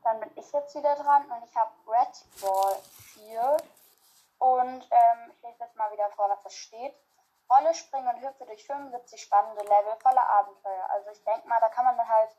Dann 0.03 0.19
bin 0.19 0.29
ich 0.35 0.51
jetzt 0.51 0.75
wieder 0.75 0.95
dran 0.95 1.23
und 1.23 1.47
ich 1.49 1.55
habe 1.55 1.71
Red 1.87 2.41
Ball 2.41 2.75
4. 3.15 3.57
Und 4.39 4.87
ähm, 4.91 5.31
ich 5.31 5.41
lese 5.41 5.59
jetzt 5.61 5.75
mal 5.77 5.91
wieder 5.93 6.09
vor, 6.11 6.29
was 6.29 6.43
das 6.43 6.53
steht. 6.53 6.93
Rolle, 7.49 7.73
springen 7.73 8.07
und 8.07 8.21
hüpfe 8.21 8.45
durch 8.45 8.65
75 8.65 9.21
spannende 9.21 9.61
Level 9.61 9.95
voller 10.01 10.27
Abenteuer. 10.27 10.89
Also 10.89 11.11
ich 11.11 11.23
denke 11.23 11.47
mal, 11.47 11.59
da 11.61 11.69
kann 11.69 11.85
man 11.85 11.95
dann 11.95 12.09
halt 12.09 12.29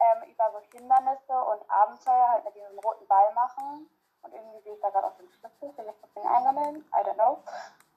ähm, 0.00 0.30
über 0.30 0.50
so 0.52 0.60
Hindernisse 0.76 1.32
und 1.32 1.70
Abenteuer 1.70 2.28
halt 2.28 2.44
mit 2.44 2.54
diesem 2.54 2.78
roten 2.78 3.06
Ball 3.06 3.32
machen. 3.34 3.88
Und 4.22 4.32
irgendwie 4.34 4.60
sehe 4.62 4.74
ich 4.74 4.80
da 4.80 4.90
gerade 4.90 5.06
auch 5.06 5.16
den 5.16 5.30
Schlüssel, 5.30 5.72
vielleicht 5.74 6.00
muss 6.00 6.10
ich 6.10 6.22
ihn 6.22 6.28
einsammeln, 6.28 6.76
I 6.92 7.04
don't 7.04 7.14
know. 7.14 7.42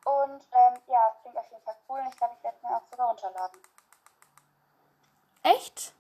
Und 0.06 0.42
ähm, 0.52 0.82
ja, 0.88 1.14
es 1.14 1.22
klingt 1.22 1.38
auf 1.38 1.50
jeden 1.52 1.64
Fall 1.64 1.76
cool 1.90 2.00
und 2.00 2.08
ich 2.08 2.18
glaube, 2.18 2.34
ich 2.38 2.44
werde 2.44 2.58
es 2.58 2.64
mir 2.64 2.76
auch 2.76 2.88
sogar 2.90 3.08
runterladen. 3.10 3.62
Echt? 5.44 5.94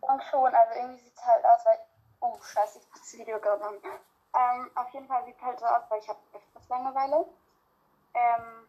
Und 0.00 0.22
schon, 0.24 0.54
also 0.54 0.74
irgendwie 0.74 1.02
sieht 1.02 1.16
es 1.16 1.24
halt 1.24 1.44
aus, 1.44 1.64
weil. 1.64 1.78
Oh, 2.22 2.36
scheiße, 2.40 2.78
ich 2.78 2.90
muss 2.90 3.00
das 3.00 3.18
Video 3.18 3.38
gerade 3.40 3.64
an. 3.64 3.74
Ähm, 4.34 4.70
auf 4.74 4.88
jeden 4.90 5.06
Fall 5.06 5.24
sieht 5.24 5.36
es 5.36 5.42
halt 5.42 5.58
so 5.58 5.66
aus, 5.66 5.82
weil 5.88 6.00
ich 6.00 6.08
habe 6.08 6.18
öfters 6.32 6.68
Langeweile. 6.68 7.26
Ähm, 8.14 8.68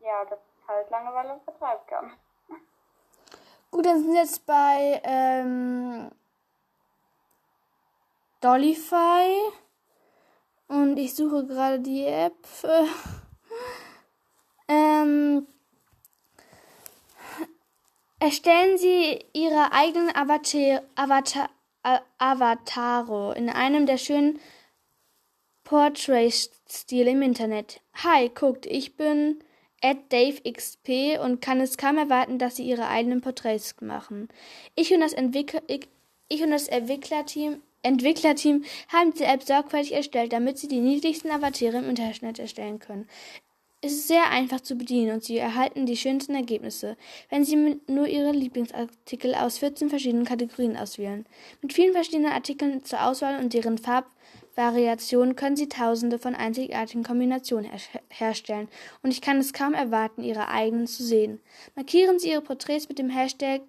ja, 0.00 0.24
das 0.24 0.38
ist 0.38 0.68
halt 0.68 0.90
Langeweile 0.90 1.32
und 1.34 1.42
vertreibt 1.44 1.88
kann. 1.88 2.16
Gut, 3.70 3.84
dann 3.84 3.98
sind 3.98 4.12
wir 4.12 4.20
jetzt 4.22 4.46
bei 4.46 5.00
ähm, 5.04 6.10
Dollyfy. 8.46 9.50
Und 10.68 10.96
ich 10.98 11.16
suche 11.16 11.46
gerade 11.46 11.80
die 11.80 12.04
App. 12.04 12.36
ähm, 14.68 15.48
erstellen 18.20 18.78
Sie 18.78 19.18
Ihre 19.32 19.72
eigenen 19.72 20.14
Avatar, 20.14 20.82
Avatar, 20.94 21.50
Avatare 22.18 23.34
in 23.36 23.50
einem 23.50 23.84
der 23.84 23.98
schönen 23.98 24.38
Portrait-Stil 25.64 27.08
im 27.08 27.22
Internet. 27.22 27.80
Hi, 27.94 28.28
guckt, 28.28 28.64
ich 28.66 28.96
bin 28.96 29.42
at 29.82 30.12
DaveXP 30.12 31.18
und 31.20 31.40
kann 31.40 31.60
es 31.60 31.76
kaum 31.76 31.98
erwarten, 31.98 32.38
dass 32.38 32.56
sie 32.56 32.64
ihre 32.64 32.86
eigenen 32.86 33.22
Porträts 33.22 33.74
machen. 33.80 34.28
Ich 34.76 34.94
und 34.94 35.00
das, 35.00 35.12
Entwickler, 35.12 35.62
ich, 35.66 35.88
ich 36.28 36.42
und 36.42 36.50
das 36.50 36.68
Entwicklerteam, 36.68 37.60
Entwicklerteam 37.86 38.64
haben 38.88 39.14
die 39.14 39.24
App 39.24 39.42
sorgfältig 39.42 39.92
erstellt, 39.92 40.32
damit 40.32 40.58
sie 40.58 40.68
die 40.68 40.80
niedlichsten 40.80 41.30
Avatare 41.30 41.78
im 41.78 41.88
Internet 41.88 42.38
erstellen 42.38 42.78
können. 42.78 43.08
Es 43.82 43.92
ist 43.92 44.08
sehr 44.08 44.30
einfach 44.30 44.60
zu 44.62 44.74
bedienen 44.74 45.12
und 45.12 45.22
Sie 45.22 45.36
erhalten 45.36 45.86
die 45.86 45.96
schönsten 45.96 46.34
Ergebnisse, 46.34 46.96
wenn 47.28 47.44
Sie 47.44 47.78
nur 47.86 48.08
Ihre 48.08 48.32
Lieblingsartikel 48.32 49.34
aus 49.34 49.58
14 49.58 49.90
verschiedenen 49.90 50.24
Kategorien 50.24 50.76
auswählen. 50.76 51.26
Mit 51.62 51.72
vielen 51.72 51.92
verschiedenen 51.92 52.32
Artikeln 52.32 52.84
zur 52.84 53.04
Auswahl 53.06 53.38
und 53.38 53.52
deren 53.52 53.78
Farb 53.78 54.06
Variation 54.56 55.36
können 55.36 55.54
Sie 55.54 55.68
Tausende 55.68 56.18
von 56.18 56.34
einzigartigen 56.34 57.04
Kombinationen 57.04 57.70
her 57.70 58.00
herstellen, 58.08 58.68
und 59.02 59.10
ich 59.10 59.20
kann 59.20 59.36
es 59.36 59.52
kaum 59.52 59.74
erwarten, 59.74 60.24
Ihre 60.24 60.48
eigenen 60.48 60.86
zu 60.86 61.04
sehen. 61.04 61.40
Markieren 61.74 62.18
Sie 62.18 62.30
Ihre 62.30 62.40
Porträts 62.40 62.88
mit 62.88 62.98
dem 62.98 63.10
Hashtag 63.10 63.60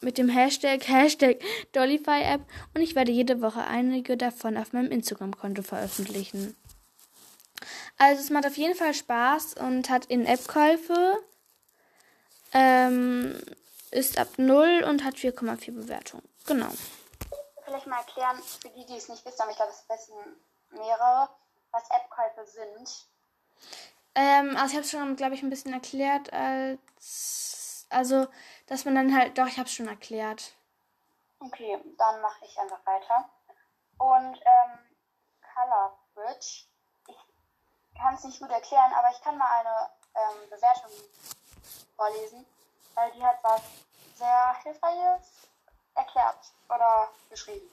mit 0.00 0.18
dem 0.18 0.28
Hashtag 0.28 0.86
Hashtag 0.88 1.40
Dollyfy 1.72 2.22
App 2.22 2.42
und 2.74 2.80
ich 2.82 2.94
werde 2.94 3.12
jede 3.12 3.40
Woche 3.42 3.62
einige 3.62 4.16
davon 4.16 4.56
auf 4.56 4.72
meinem 4.72 4.90
Instagram-Konto 4.90 5.62
veröffentlichen. 5.62 6.56
Also 7.98 8.22
es 8.22 8.30
macht 8.30 8.46
auf 8.46 8.56
jeden 8.56 8.74
Fall 8.74 8.94
Spaß 8.94 9.54
und 9.54 9.90
hat 9.90 10.06
In-App-Käufe, 10.06 11.18
ähm, 12.52 13.38
ist 13.90 14.18
ab 14.18 14.28
0 14.38 14.84
und 14.88 15.04
hat 15.04 15.16
4,4 15.16 15.72
Bewertungen. 15.72 16.24
Genau 16.46 16.70
vielleicht 17.70 17.86
mal 17.86 17.98
erklären, 17.98 18.42
für 18.42 18.68
die, 18.70 18.84
die 18.86 18.96
es 18.96 19.08
nicht 19.08 19.24
wissen, 19.24 19.40
aber 19.40 19.50
ich 19.50 19.56
glaube, 19.56 19.72
es 19.72 19.88
wissen 19.88 20.14
mehrere, 20.70 21.28
was 21.70 21.84
App-Käufe 21.90 22.46
sind? 22.46 23.06
Ähm, 24.14 24.56
also 24.56 24.66
ich 24.66 24.74
habe 24.74 24.80
es 24.80 24.90
schon, 24.90 25.16
glaube 25.16 25.34
ich, 25.34 25.42
ein 25.42 25.50
bisschen 25.50 25.72
erklärt, 25.72 26.32
als 26.32 27.86
also, 27.92 28.28
dass 28.70 28.84
man 28.84 28.94
dann 28.94 29.14
halt, 29.14 29.36
doch, 29.36 29.48
ich 29.48 29.58
habe 29.58 29.68
schon 29.68 29.88
erklärt. 29.88 30.54
Okay, 31.40 31.76
dann 31.98 32.20
mache 32.20 32.44
ich 32.44 32.56
einfach 32.56 32.78
weiter. 32.86 33.28
Und 33.98 34.36
ähm, 34.36 34.78
Color 35.52 35.98
Bridge, 36.14 36.66
ich 37.08 37.16
kann 37.98 38.14
es 38.14 38.22
nicht 38.22 38.38
gut 38.38 38.50
erklären, 38.50 38.92
aber 38.92 39.10
ich 39.10 39.20
kann 39.22 39.36
mal 39.36 39.50
eine 39.58 39.90
ähm, 40.14 40.50
Bewertung 40.50 40.92
vorlesen, 41.96 42.46
weil 42.94 43.10
die 43.10 43.24
hat 43.24 43.38
was 43.42 43.60
sehr 44.14 44.54
Hilfreiches 44.62 45.48
erklärt 45.96 46.52
oder 46.68 47.08
geschrieben. 47.28 47.68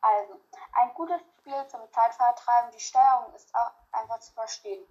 Also, 0.00 0.40
ein 0.72 0.94
gutes 0.94 1.20
Spiel 1.40 1.66
zum 1.68 1.80
Zeitvertreiben, 1.92 2.70
die 2.72 2.80
Steuerung 2.80 3.34
ist 3.34 3.54
auch 3.54 3.72
einfach 3.92 4.20
zu 4.20 4.32
verstehen. 4.32 4.86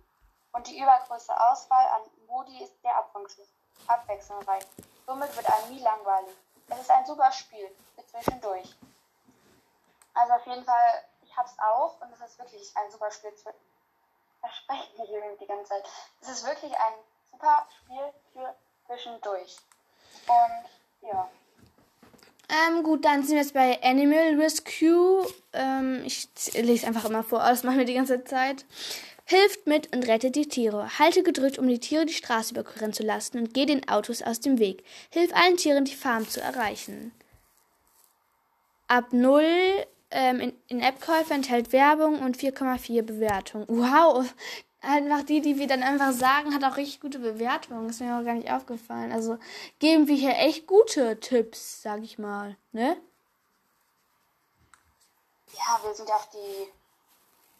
Und 0.51 0.67
die 0.67 0.79
übergroße 0.79 1.33
Auswahl 1.49 1.87
an 1.87 2.01
Modi 2.27 2.63
ist 2.63 2.79
sehr 2.83 2.95
abwechslungsreich. 3.87 4.65
Somit 5.09 5.35
wird 5.35 5.49
einem 5.49 5.73
nie 5.73 5.81
langweilig. 5.81 6.35
Es 6.67 6.81
ist 6.81 6.91
ein 6.91 7.03
super 7.03 7.31
Spiel 7.31 7.67
für 7.95 8.05
zwischendurch. 8.05 8.75
Also 10.13 10.33
auf 10.33 10.45
jeden 10.45 10.63
Fall, 10.63 11.03
ich 11.23 11.35
hab's 11.35 11.55
auch 11.57 11.99
und 11.99 12.13
es 12.13 12.29
ist 12.29 12.37
wirklich 12.37 12.71
ein 12.75 12.91
super 12.91 13.09
Spiel. 13.09 13.31
Versprechen 14.39 14.97
wir 14.97 15.05
hier 15.05 15.37
die 15.41 15.47
ganze 15.47 15.69
Zeit. 15.69 15.83
Es 16.21 16.29
ist 16.29 16.45
wirklich 16.45 16.71
ein 16.73 16.93
super 17.31 17.67
Spiel 17.75 18.13
für 18.33 18.55
zwischendurch. 18.85 19.57
Und 20.27 21.09
ja. 21.09 21.27
Ähm, 22.49 22.83
gut, 22.83 23.03
dann 23.03 23.23
sind 23.23 23.31
wir 23.31 23.41
jetzt 23.41 23.55
bei 23.55 23.81
Animal 23.81 24.39
Rescue. 24.39 25.25
Ähm, 25.53 26.03
ich 26.05 26.29
lese 26.53 26.85
einfach 26.85 27.05
immer 27.05 27.23
vor, 27.23 27.39
das 27.39 27.63
machen 27.63 27.79
wir 27.79 27.85
die 27.85 27.95
ganze 27.95 28.23
Zeit. 28.25 28.63
Hilft 29.29 29.67
mit 29.67 29.95
und 29.95 30.07
rettet 30.07 30.35
die 30.35 30.47
Tiere. 30.47 30.97
Halte 30.97 31.21
gedrückt, 31.21 31.59
um 31.59 31.67
die 31.67 31.79
Tiere 31.79 32.07
die 32.07 32.13
Straße 32.13 32.51
überqueren 32.51 32.93
zu 32.93 33.03
lassen 33.03 33.37
und 33.37 33.53
geh 33.53 33.67
den 33.67 33.87
Autos 33.87 34.23
aus 34.23 34.39
dem 34.39 34.57
Weg. 34.57 34.83
Hilf 35.11 35.31
allen 35.35 35.55
Tieren, 35.55 35.85
die 35.85 35.93
Farm 35.93 36.27
zu 36.27 36.41
erreichen. 36.41 37.11
Ab 38.87 39.13
0 39.13 39.43
ähm, 40.09 40.39
in, 40.39 40.59
in 40.67 40.79
App-Käufe 40.81 41.31
enthält 41.31 41.71
Werbung 41.73 42.23
und 42.23 42.37
4,4 42.37 43.03
Bewertung. 43.03 43.65
Wow, 43.67 44.25
einfach 44.81 45.21
die, 45.21 45.41
die 45.41 45.59
wir 45.59 45.67
dann 45.67 45.83
einfach 45.83 46.11
sagen, 46.11 46.55
hat 46.55 46.63
auch 46.63 46.77
richtig 46.77 46.99
gute 46.99 47.19
Bewertungen. 47.19 47.87
Ist 47.87 48.01
mir 48.01 48.17
auch 48.17 48.25
gar 48.25 48.33
nicht 48.33 48.51
aufgefallen. 48.51 49.11
Also 49.11 49.37
geben 49.77 50.07
wir 50.07 50.15
hier 50.15 50.39
echt 50.39 50.65
gute 50.65 51.19
Tipps, 51.19 51.83
sag 51.83 52.01
ich 52.01 52.17
mal, 52.17 52.57
ne? 52.71 52.97
Ja, 55.53 55.79
wir 55.83 55.93
sind 55.93 56.09
auch 56.09 56.25
die 56.31 56.67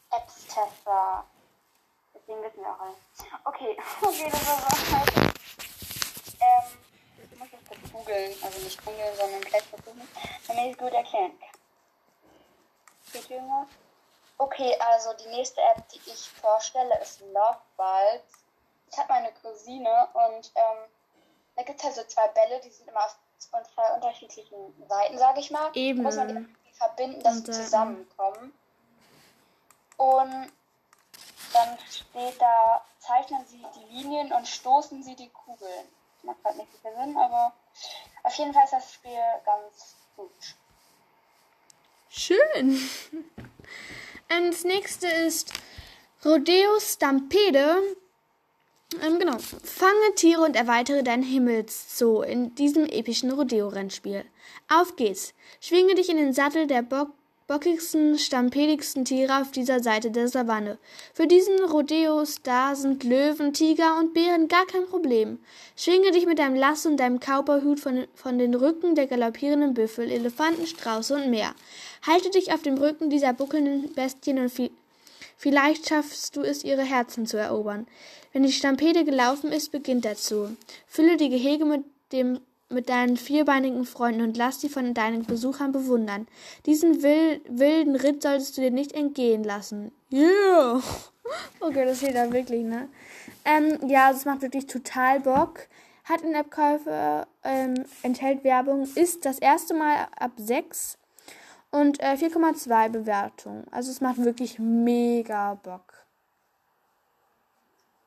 Apps-Tester. 0.09 1.27
Alle. 2.65 2.95
Okay, 3.45 3.77
okay, 4.01 4.29
das 4.31 4.47
war 4.47 4.61
was. 4.63 5.33
Ähm, 6.41 6.77
ich 7.31 7.39
muss 7.39 7.47
das 7.51 7.59
kurz 7.67 7.91
googeln. 7.91 8.35
Also 8.43 8.59
nicht 8.59 8.85
googeln, 8.85 9.15
sondern 9.15 9.41
gleich 9.41 9.63
versuchen, 9.63 10.07
damit 10.47 10.65
ich 10.65 10.71
es 10.71 10.77
gut 10.77 10.93
erklären 10.93 11.39
kann. 11.39 11.49
Geht 13.11 13.29
irgendwas? 13.29 13.67
Okay, 14.37 14.75
also 14.79 15.13
die 15.13 15.27
nächste 15.27 15.61
App, 15.61 15.87
die 15.89 15.99
ich 16.05 16.29
vorstelle, 16.29 16.97
ist 17.01 17.21
Love 17.21 17.59
Ich 18.89 18.97
habe 18.97 19.13
meine 19.13 19.31
Cousine 19.41 20.07
und 20.13 20.51
ähm, 20.55 20.89
da 21.55 21.63
gibt 21.63 21.79
es 21.79 21.83
halt 21.83 21.95
so 21.95 22.03
zwei 22.03 22.27
Bälle, 22.29 22.61
die 22.61 22.69
sind 22.69 22.87
immer 22.87 23.05
auf 23.05 23.17
zwei 23.37 23.93
unterschiedlichen 23.93 24.87
Seiten, 24.87 25.17
sage 25.17 25.41
ich 25.41 25.51
mal. 25.51 25.71
Eben. 25.73 25.99
Da 25.99 26.03
muss 26.03 26.15
man 26.15 26.55
die 26.65 26.73
verbinden, 26.73 27.21
dass 27.21 27.37
sie 27.37 27.51
zusammenkommen. 27.51 28.53
Und 29.97 30.51
dann 31.53 31.77
steht 31.89 32.41
da, 32.41 32.83
zeichnen 32.99 33.45
Sie 33.45 33.63
die 33.75 33.93
Linien 33.93 34.31
und 34.31 34.47
stoßen 34.47 35.03
Sie 35.03 35.15
die 35.15 35.29
Kugeln. 35.29 35.87
Das 36.15 36.23
macht 36.23 36.43
gerade 36.43 36.57
nicht 36.57 36.69
viel 36.81 36.91
Sinn, 36.95 37.17
aber 37.17 37.53
auf 38.23 38.33
jeden 38.35 38.53
Fall 38.53 38.65
ist 38.65 38.73
das 38.73 38.93
Spiel 38.93 39.19
ganz 39.45 39.95
gut. 40.15 40.55
Schön. 42.09 42.89
Und 43.11 44.51
das 44.51 44.63
nächste 44.63 45.07
ist 45.07 45.53
Rodeo 46.25 46.79
Stampede. 46.79 47.81
Ähm, 49.05 49.19
genau. 49.19 49.37
Fange 49.37 50.15
Tiere 50.15 50.41
und 50.41 50.55
erweitere 50.55 51.03
dein 51.03 51.21
Himmelszoo 51.21 52.21
in 52.23 52.55
diesem 52.55 52.85
epischen 52.85 53.31
Rodeo-Rennspiel. 53.31 54.25
Auf 54.67 54.95
geht's. 54.95 55.33
Schwinge 55.61 55.95
dich 55.95 56.09
in 56.09 56.17
den 56.17 56.33
Sattel 56.33 56.67
der 56.67 56.81
Bock 56.81 57.11
bockigsten, 57.49 58.19
stampedigsten 58.19 59.05
Tiere 59.05 59.41
auf 59.41 59.49
dieser 59.49 59.81
Seite 59.81 60.11
der 60.11 60.27
Savanne. 60.27 60.77
Für 61.15 61.25
diesen 61.25 61.59
Rodeo-Star 61.63 62.75
sind 62.75 63.03
Löwen, 63.03 63.53
Tiger 63.53 63.97
und 63.97 64.13
Bären 64.13 64.47
gar 64.47 64.67
kein 64.67 64.85
Problem. 64.85 65.39
Schwinge 65.75 66.11
dich 66.11 66.27
mit 66.27 66.37
deinem 66.37 66.55
Lasso 66.55 66.89
und 66.89 66.97
deinem 66.97 67.19
Kauperhut 67.19 67.79
von, 67.79 68.05
von 68.13 68.37
den 68.37 68.53
Rücken 68.53 68.93
der 68.93 69.07
galoppierenden 69.07 69.73
Büffel, 69.73 70.11
Elefanten, 70.11 70.67
Strauße 70.67 71.15
und 71.15 71.31
mehr. 71.31 71.55
Halte 72.05 72.29
dich 72.29 72.53
auf 72.53 72.61
dem 72.61 72.77
Rücken 72.77 73.09
dieser 73.09 73.33
buckelnden 73.33 73.95
Bestien 73.95 74.37
und 74.37 74.55
vi 74.55 74.69
vielleicht 75.35 75.89
schaffst 75.89 76.35
du 76.35 76.41
es, 76.41 76.63
ihre 76.63 76.83
Herzen 76.83 77.25
zu 77.25 77.37
erobern. 77.37 77.87
Wenn 78.31 78.43
die 78.43 78.51
Stampede 78.51 79.03
gelaufen 79.05 79.51
ist, 79.51 79.71
beginnt 79.71 80.07
Zoo. 80.17 80.49
Fülle 80.85 81.17
die 81.17 81.29
Gehege 81.29 81.65
mit 81.65 81.83
dem 82.11 82.41
mit 82.69 82.89
deinen 82.89 83.17
vierbeinigen 83.17 83.85
Freunden 83.85 84.21
und 84.21 84.37
lass 84.37 84.61
sie 84.61 84.69
von 84.69 84.93
deinen 84.93 85.25
Besuchern 85.25 85.71
bewundern. 85.71 86.27
Diesen 86.65 87.01
wild, 87.01 87.41
wilden 87.49 87.95
Ritt 87.95 88.21
solltest 88.21 88.57
du 88.57 88.61
dir 88.61 88.71
nicht 88.71 88.93
entgehen 88.93 89.43
lassen. 89.43 89.91
Yeah! 90.11 90.81
Okay, 91.59 91.85
das 91.85 91.97
steht 91.97 92.15
da 92.15 92.31
wirklich, 92.31 92.63
ne? 92.63 92.89
Ähm, 93.45 93.77
ja, 93.87 94.09
es 94.09 94.25
macht 94.25 94.41
wirklich 94.41 94.65
total 94.65 95.19
Bock. 95.19 95.67
Hat 96.03 96.21
in 96.21 96.33
App-Käufe, 96.33 97.27
ähm, 97.43 97.85
enthält 98.01 98.43
Werbung, 98.43 98.87
ist 98.95 99.25
das 99.25 99.37
erste 99.37 99.75
Mal 99.75 100.07
ab 100.19 100.31
6 100.37 100.97
und 101.69 101.99
äh, 101.99 102.13
4,2 102.13 102.89
Bewertung. 102.89 103.63
Also 103.69 103.91
es 103.91 104.01
macht 104.01 104.17
wirklich 104.17 104.57
mega 104.57 105.53
Bock. 105.53 105.93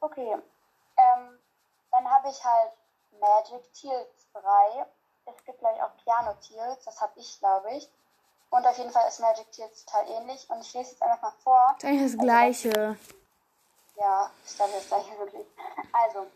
Okay. 0.01 0.33
Ähm, 0.33 1.38
dann 1.92 2.11
habe 2.11 2.29
ich 2.29 2.42
halt 2.42 2.72
Magic 3.20 3.72
Teals 3.72 4.21
3. 4.33 4.87
Es 5.27 5.45
gibt 5.45 5.59
gleich 5.61 5.83
auch 5.83 5.97
Piano 6.03 6.35
Teals, 6.40 6.85
das 6.85 7.01
habe 7.01 7.12
ich, 7.18 7.38
glaube 7.38 7.73
ich. 7.73 7.88
Und 8.51 8.66
auf 8.66 8.77
jeden 8.77 8.90
Fall 8.90 9.09
ist 9.09 9.21
Magic 9.21 9.51
Teals 9.53 9.85
total 9.85 10.09
ähnlich. 10.11 10.49
Und 10.51 10.61
ich 10.61 10.75
lese 10.75 10.90
jetzt 10.90 11.03
einfach 11.03 11.23
mal 11.23 11.33
vor. 11.42 11.77
Eigentlich 11.83 12.03
das 12.03 12.12
also, 12.12 12.18
Gleiche. 12.18 12.99
Ja, 13.97 14.31
ich 14.45 14.57
glaube 14.57 14.73
das 14.73 14.88
Gleiche 14.88 15.18
wirklich. 15.18 15.47
Also, 15.92 16.27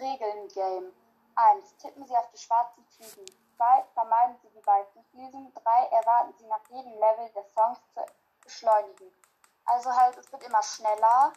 Regeln 0.00 0.48
Game. 0.48 0.92
1. 1.34 1.76
Tippen 1.76 2.04
Sie 2.06 2.16
auf 2.16 2.28
die 2.32 2.38
schwarzen 2.38 2.84
Fliesen. 2.96 3.24
2. 3.56 3.84
Vermeiden 3.94 4.36
Sie 4.42 4.48
die 4.50 4.66
weißen 4.66 5.04
Fliesen. 5.10 5.52
3. 5.54 5.86
Erwarten 5.86 6.34
Sie 6.38 6.46
nach 6.46 6.62
jedem 6.70 6.92
Level 6.94 7.28
des 7.30 7.52
Songs 7.54 7.78
zu 7.94 8.04
beschleunigen. 8.42 9.12
Also 9.66 9.94
halt, 9.94 10.16
es 10.16 10.32
wird 10.32 10.42
immer 10.44 10.62
schneller. 10.62 11.32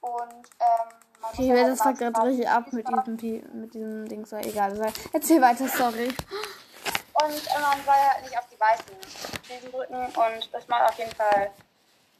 Und 0.00 0.48
ähm, 0.60 0.98
Okay, 1.20 1.50
halt 1.52 1.72
das 1.72 1.82
fuckt 1.82 1.98
gerade 1.98 2.22
richtig 2.28 2.48
ab 2.48 2.72
mit 2.72 2.86
diesem, 2.88 3.60
mit 3.60 3.74
diesem 3.74 4.08
Ding. 4.08 4.24
So, 4.24 4.36
egal. 4.36 4.92
Erzähl 5.12 5.40
weiter, 5.40 5.68
sorry. 5.68 6.08
Und 6.08 7.46
äh, 7.46 7.60
man 7.60 7.84
soll 7.84 7.94
halt 7.94 8.22
nicht 8.22 8.38
auf 8.38 8.46
die 8.50 8.60
weißen 8.60 9.42
Fliesen 9.42 9.72
drücken. 9.72 9.96
Und 9.96 10.54
das 10.54 10.68
macht 10.68 10.90
auf 10.90 10.98
jeden 10.98 11.14
Fall 11.14 11.50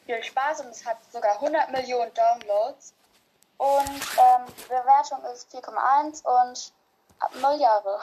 viel 0.04 0.22
Spaß. 0.22 0.60
Und 0.62 0.70
es 0.70 0.84
hat 0.84 0.98
sogar 1.12 1.34
100 1.34 1.70
Millionen 1.70 2.10
Downloads. 2.14 2.94
Und 3.58 3.88
ähm, 3.88 4.46
die 4.58 4.68
Bewertung 4.68 5.24
ist 5.32 5.48
4,1 5.54 6.24
und 6.24 6.72
ab 7.20 7.32
0 7.40 7.60
Jahre. 7.60 8.00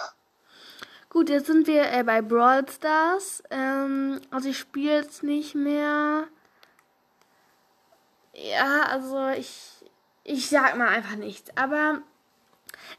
Gut, 1.10 1.30
jetzt 1.30 1.48
sind 1.48 1.68
wir 1.68 1.92
äh, 1.92 2.04
bei 2.04 2.22
Brawl 2.22 2.68
Stars. 2.70 3.44
Ähm, 3.50 4.22
also 4.32 4.50
ich 4.50 4.58
spiele 4.58 4.96
jetzt 4.96 5.24
nicht 5.24 5.56
mehr. 5.56 6.28
Ja, 8.36 8.84
also 8.84 9.30
ich 9.30 9.76
ich 10.26 10.50
sag 10.50 10.76
mal 10.76 10.90
einfach 10.90 11.16
nichts. 11.16 11.56
Aber 11.56 12.02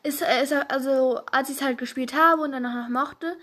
ist, 0.03 0.23
ist 0.23 0.53
also 0.71 1.21
als 1.31 1.51
ich 1.51 1.57
es 1.57 1.63
halt 1.63 1.77
gespielt 1.77 2.15
habe 2.15 2.43
und 2.43 2.53
dann 2.53 2.63
noch 2.63 2.89
mochte, 2.89 3.37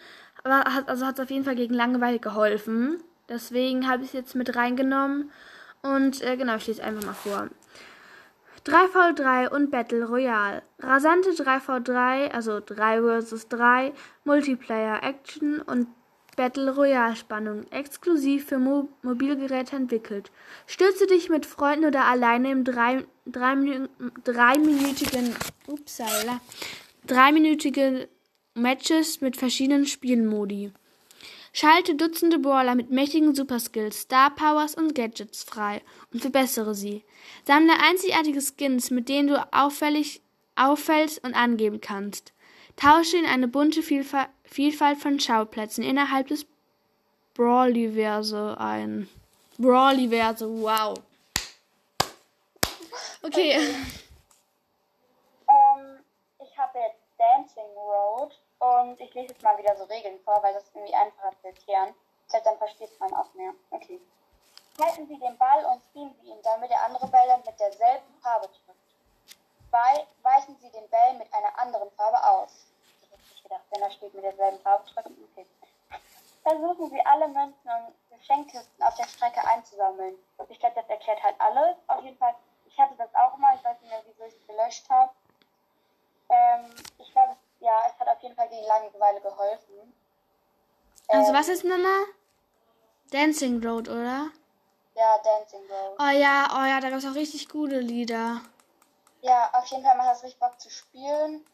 aber 0.43 0.73
hat, 0.73 0.89
also 0.89 1.05
es 1.05 1.19
auf 1.19 1.29
jeden 1.29 1.45
Fall 1.45 1.55
gegen 1.55 1.73
Langeweile 1.73 2.19
geholfen. 2.19 3.03
Deswegen 3.29 3.87
habe 3.87 4.03
ich 4.03 4.09
es 4.09 4.13
jetzt 4.13 4.35
mit 4.35 4.55
reingenommen. 4.55 5.31
Und 5.81 6.21
äh, 6.21 6.37
genau, 6.37 6.55
ich 6.55 6.67
lese 6.67 6.83
einfach 6.83 7.05
mal 7.05 7.13
vor. 7.13 7.49
3v3 8.65 9.49
und 9.49 9.71
Battle 9.71 10.05
Royale. 10.05 10.63
Rasante 10.79 11.31
3v3, 11.31 12.31
also 12.31 12.61
3 12.65 13.21
vs 13.21 13.49
3, 13.49 13.93
Multiplayer 14.23 15.03
Action 15.03 15.61
und 15.61 15.87
Battle 16.35 16.71
Royale 16.71 17.15
Spannung, 17.15 17.65
exklusiv 17.71 18.45
für 18.47 18.57
Mo 18.57 18.89
Mobilgeräte 19.01 19.75
entwickelt. 19.75 20.31
Stürze 20.65 21.07
dich 21.07 21.29
mit 21.29 21.45
Freunden 21.45 21.85
oder 21.85 22.05
alleine 22.05 22.51
im 22.51 22.63
drei, 22.63 23.05
drei, 23.25 23.55
dreiminütigen, 24.23 25.35
upsala, 25.67 26.41
dreiminütige 27.05 28.07
Matches 28.55 29.21
mit 29.21 29.37
verschiedenen 29.37 29.85
Spielmodi. 29.85 30.71
Schalte 31.55 31.93
Dutzende 31.93 32.39
Brawler 32.39 32.73
mit 32.73 32.89
mächtigen 32.89 33.35
Superskills, 33.35 34.01
Star 34.01 34.33
Powers 34.33 34.73
und 34.73 34.95
Gadgets 34.95 35.43
frei 35.43 35.83
und 36.11 36.21
verbessere 36.21 36.73
sie. 36.73 37.03
Sammle 37.45 37.73
einzigartige 37.79 38.41
Skins, 38.41 38.89
mit 38.89 39.07
denen 39.07 39.27
du 39.27 39.47
auffällig 39.53 40.21
auffällst 40.55 41.23
und 41.23 41.35
angeben 41.35 41.79
kannst. 41.79 42.33
Tausche 42.75 43.17
in 43.17 43.25
eine 43.25 43.47
bunte 43.47 43.81
Vielfalt 43.81 44.29
Vielfalt 44.53 44.99
von 44.99 45.19
Schauplätzen 45.19 45.83
innerhalb 45.83 46.27
des 46.27 46.45
Brawliverse 47.33 48.55
ein. 48.59 49.09
Brawliverse, 49.57 50.47
wow. 50.61 50.93
Okay. 53.23 53.53
Ähm, 55.49 56.03
ich 56.39 56.55
habe 56.55 56.77
jetzt 56.77 57.01
Dancing 57.17 57.63
Road 57.75 58.39
und 58.59 58.99
ich 58.99 59.11
lese 59.15 59.33
jetzt 59.33 59.41
mal 59.41 59.57
wieder 59.57 59.75
so 59.75 59.85
Regeln 59.85 60.19
vor, 60.23 60.37
weil 60.43 60.53
das 60.53 60.65
irgendwie 60.75 60.93
einfacher 60.93 61.31
zu 61.41 61.47
erklären. 61.47 61.95
Vielleicht 62.27 62.45
dann 62.45 62.57
versteht 62.57 62.99
man 62.99 63.11
auch 63.13 63.33
mehr. 63.33 63.53
Okay. 63.71 63.99
Halten 64.79 65.07
Sie 65.07 65.17
den 65.17 65.37
Ball 65.37 65.65
und 65.65 65.81
ziehen 65.93 66.13
Sie 66.21 66.29
ihn, 66.29 66.37
damit 66.43 66.69
der 66.69 66.83
andere 66.83 67.07
Bälle 67.07 67.37
mit 67.45 67.59
derselben 67.59 68.13
Farbe 68.21 68.47
trifft. 68.47 68.79
Zwei, 69.69 70.05
weichen 70.43 70.57
Sie 70.61 70.69
den 70.69 70.89
Ball 70.89 71.13
mit 71.13 71.33
einer 71.33 71.57
anderen 71.59 71.89
Farbe 71.91 72.21
aus 72.23 72.67
gedacht, 73.43 73.61
wenn 73.71 73.81
da 73.81 73.91
steht 73.91 74.13
mit 74.13 74.23
derselben 74.23 74.59
Farbe 74.59 74.83
Okay. 74.95 75.45
Versuchen 76.43 76.89
Sie 76.89 77.05
alle 77.05 77.27
Münzen 77.27 77.69
und 77.69 78.17
Geschenkkisten 78.17 78.83
auf 78.83 78.95
der 78.95 79.05
Strecke 79.05 79.45
einzusammeln. 79.47 80.15
Ich 80.49 80.59
glaube, 80.59 80.75
das 80.75 80.89
erklärt 80.89 81.23
halt 81.23 81.35
alles. 81.39 81.77
Auf 81.87 82.03
jeden 82.03 82.17
Fall, 82.17 82.35
ich 82.65 82.77
hatte 82.77 82.95
das 82.97 83.13
auch 83.15 83.37
mal, 83.37 83.55
ich 83.55 83.63
weiß 83.63 83.79
nicht 83.81 83.89
mehr, 83.89 84.01
wieso 84.05 84.25
ich 84.25 84.33
es 84.33 84.47
gelöscht 84.47 84.89
habe. 84.89 85.11
Ähm, 86.29 86.73
ich 86.97 87.11
glaube, 87.11 87.35
ja, 87.59 87.83
es 87.87 87.99
hat 87.99 88.07
auf 88.07 88.21
jeden 88.21 88.35
Fall 88.35 88.49
gegen 88.49 88.65
Langeweile 88.65 89.21
geholfen. 89.21 89.93
Also 91.07 91.29
Ähm, 91.29 91.35
was 91.35 91.47
ist 91.47 91.63
nochmal? 91.63 92.05
Dancing 93.11 93.65
Road, 93.65 93.87
oder? 93.89 94.31
Ja, 94.95 95.17
Dancing 95.23 95.61
Road. 95.69 95.97
Oh 95.99 96.17
ja, 96.17 96.47
oh 96.51 96.65
ja, 96.65 96.79
da 96.79 96.89
gab 96.89 96.99
es 96.99 97.05
auch 97.05 97.15
richtig 97.15 97.47
gute 97.49 97.79
Lieder. 97.79 98.41
Ja, 99.23 99.49
auf 99.53 99.65
jeden 99.67 99.83
Fall 99.83 99.95
macht 99.97 100.09
das 100.09 100.23
richtig 100.23 100.39
Bock 100.39 100.59
zu 100.59 100.69
spielen. 100.69 101.45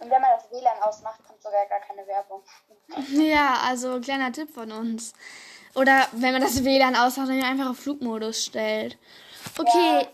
Und 0.00 0.10
wenn 0.10 0.20
man 0.20 0.30
das 0.36 0.50
WLAN 0.50 0.82
ausmacht, 0.82 1.24
kommt 1.24 1.40
sogar 1.42 1.64
gar 1.66 1.80
keine 1.80 2.06
Werbung. 2.06 2.42
Ja, 3.12 3.60
also 3.64 4.00
kleiner 4.00 4.32
Tipp 4.32 4.52
von 4.52 4.70
uns. 4.72 5.12
Oder 5.74 6.06
wenn 6.12 6.32
man 6.32 6.42
das 6.42 6.62
WLAN 6.64 6.96
ausmacht, 6.96 7.28
dann 7.28 7.42
einfach 7.42 7.70
auf 7.70 7.78
Flugmodus 7.78 8.44
stellt. 8.44 8.98
Okay, 9.58 10.00
Ja. 10.02 10.08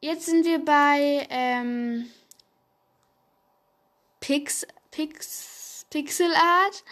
jetzt 0.00 0.26
sind 0.26 0.44
wir 0.44 0.64
bei 0.64 1.26
ähm, 1.30 2.10
Pix, 4.20 4.66
Pix, 4.90 5.86
Pixel 5.90 6.32
Art. 6.34 6.84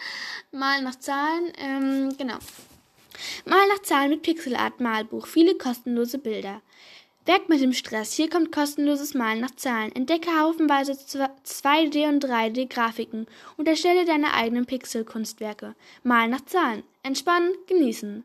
Mal 0.51 0.81
nach 0.81 0.95
Zahlen. 0.95 1.51
Ähm, 1.57 2.15
genau. 2.17 2.37
Mal 3.45 3.67
nach 3.67 3.81
Zahlen 3.83 4.11
mit 4.11 4.21
Pixel 4.23 4.55
Art 4.55 4.79
Malbuch. 4.79 5.27
Viele 5.27 5.55
kostenlose 5.57 6.17
Bilder. 6.17 6.61
Werk 7.29 7.47
mit 7.47 7.61
dem 7.61 7.73
Stress. 7.73 8.13
Hier 8.13 8.27
kommt 8.27 8.51
kostenloses 8.51 9.13
Malen 9.13 9.39
nach 9.39 9.55
Zahlen. 9.55 9.95
Entdecke 9.95 10.31
haufenweise 10.39 10.93
2D 10.93 12.09
und 12.09 12.25
3D 12.25 12.67
Grafiken 12.67 13.27
und 13.55 13.67
erstelle 13.67 14.03
deine 14.03 14.33
eigenen 14.33 14.65
Pixel-Kunstwerke. 14.65 15.75
Malen 16.01 16.31
nach 16.31 16.43
Zahlen. 16.45 16.81
Entspannen, 17.03 17.51
genießen. 17.67 18.23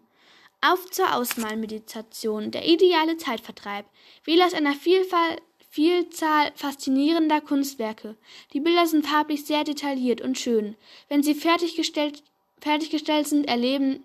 Auf 0.63 0.91
zur 0.91 1.15
Ausmalmeditation. 1.15 2.51
Der 2.51 2.67
ideale 2.67 3.19
Zeitvertreib. 3.19 3.85
Wähle 4.25 4.47
aus 4.47 4.55
einer 4.55 4.73
Vielfalt, 4.73 5.43
Vielzahl 5.69 6.53
faszinierender 6.55 7.43
Kunstwerke. 7.43 8.17
Die 8.55 8.61
Bilder 8.61 8.87
sind 8.87 9.07
farblich 9.07 9.45
sehr 9.45 9.65
detailliert 9.65 10.23
und 10.23 10.39
schön. 10.39 10.77
Wenn 11.11 11.23
sie 11.23 11.35
fertiggestellt, 11.35 12.23
fertiggestellt 12.59 13.29
sind, 13.29 13.49
erleben, 13.49 14.03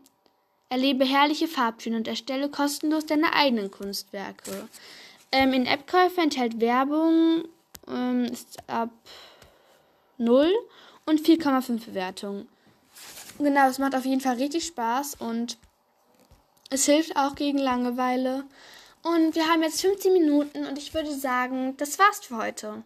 Erlebe 0.69 1.03
herrliche 1.03 1.47
Farbtöne 1.47 1.97
und 1.97 2.07
erstelle 2.07 2.49
kostenlos 2.49 3.05
deine 3.05 3.33
eigenen 3.33 3.71
Kunstwerke. 3.71 4.69
Ähm, 5.31 5.53
in 5.53 5.67
Appkäufe 5.67 6.21
enthält 6.21 6.61
Werbung, 6.61 7.43
ähm, 7.87 8.25
ist 8.25 8.57
ab 8.67 8.89
0 10.17 10.51
und 11.05 11.21
4,5 11.21 11.85
Bewertung. 11.85 12.47
Genau, 13.39 13.67
es 13.67 13.79
macht 13.79 13.95
auf 13.95 14.05
jeden 14.05 14.21
Fall 14.21 14.35
richtig 14.35 14.65
Spaß 14.65 15.15
und 15.15 15.57
es 16.69 16.85
hilft 16.85 17.15
auch 17.15 17.35
gegen 17.35 17.57
Langeweile. 17.57 18.43
Und 19.01 19.33
wir 19.35 19.47
haben 19.47 19.63
jetzt 19.63 19.81
15 19.81 20.11
Minuten 20.11 20.65
und 20.65 20.77
ich 20.77 20.93
würde 20.93 21.13
sagen, 21.13 21.75
das 21.77 21.97
war's 21.97 22.19
für 22.19 22.37
heute. 22.37 22.83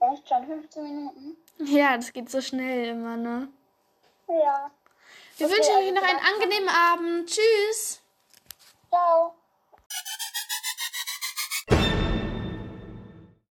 Echt 0.00 0.28
schon 0.28 0.46
15 0.46 0.82
Minuten? 0.82 1.36
Ja, 1.58 1.96
das 1.96 2.12
geht 2.12 2.30
so 2.30 2.40
schnell 2.40 2.88
immer, 2.88 3.16
ne? 3.16 3.48
Ja. 4.28 4.70
Wir 5.38 5.46
Okay, 5.46 5.56
wünschen 5.56 5.74
euch 5.76 5.92
noch 5.92 6.02
einen 6.02 6.18
angenehmen 6.18 6.68
Abend. 6.68 7.28
Tschüss! 7.30 8.00
Ciao. 8.90 9.37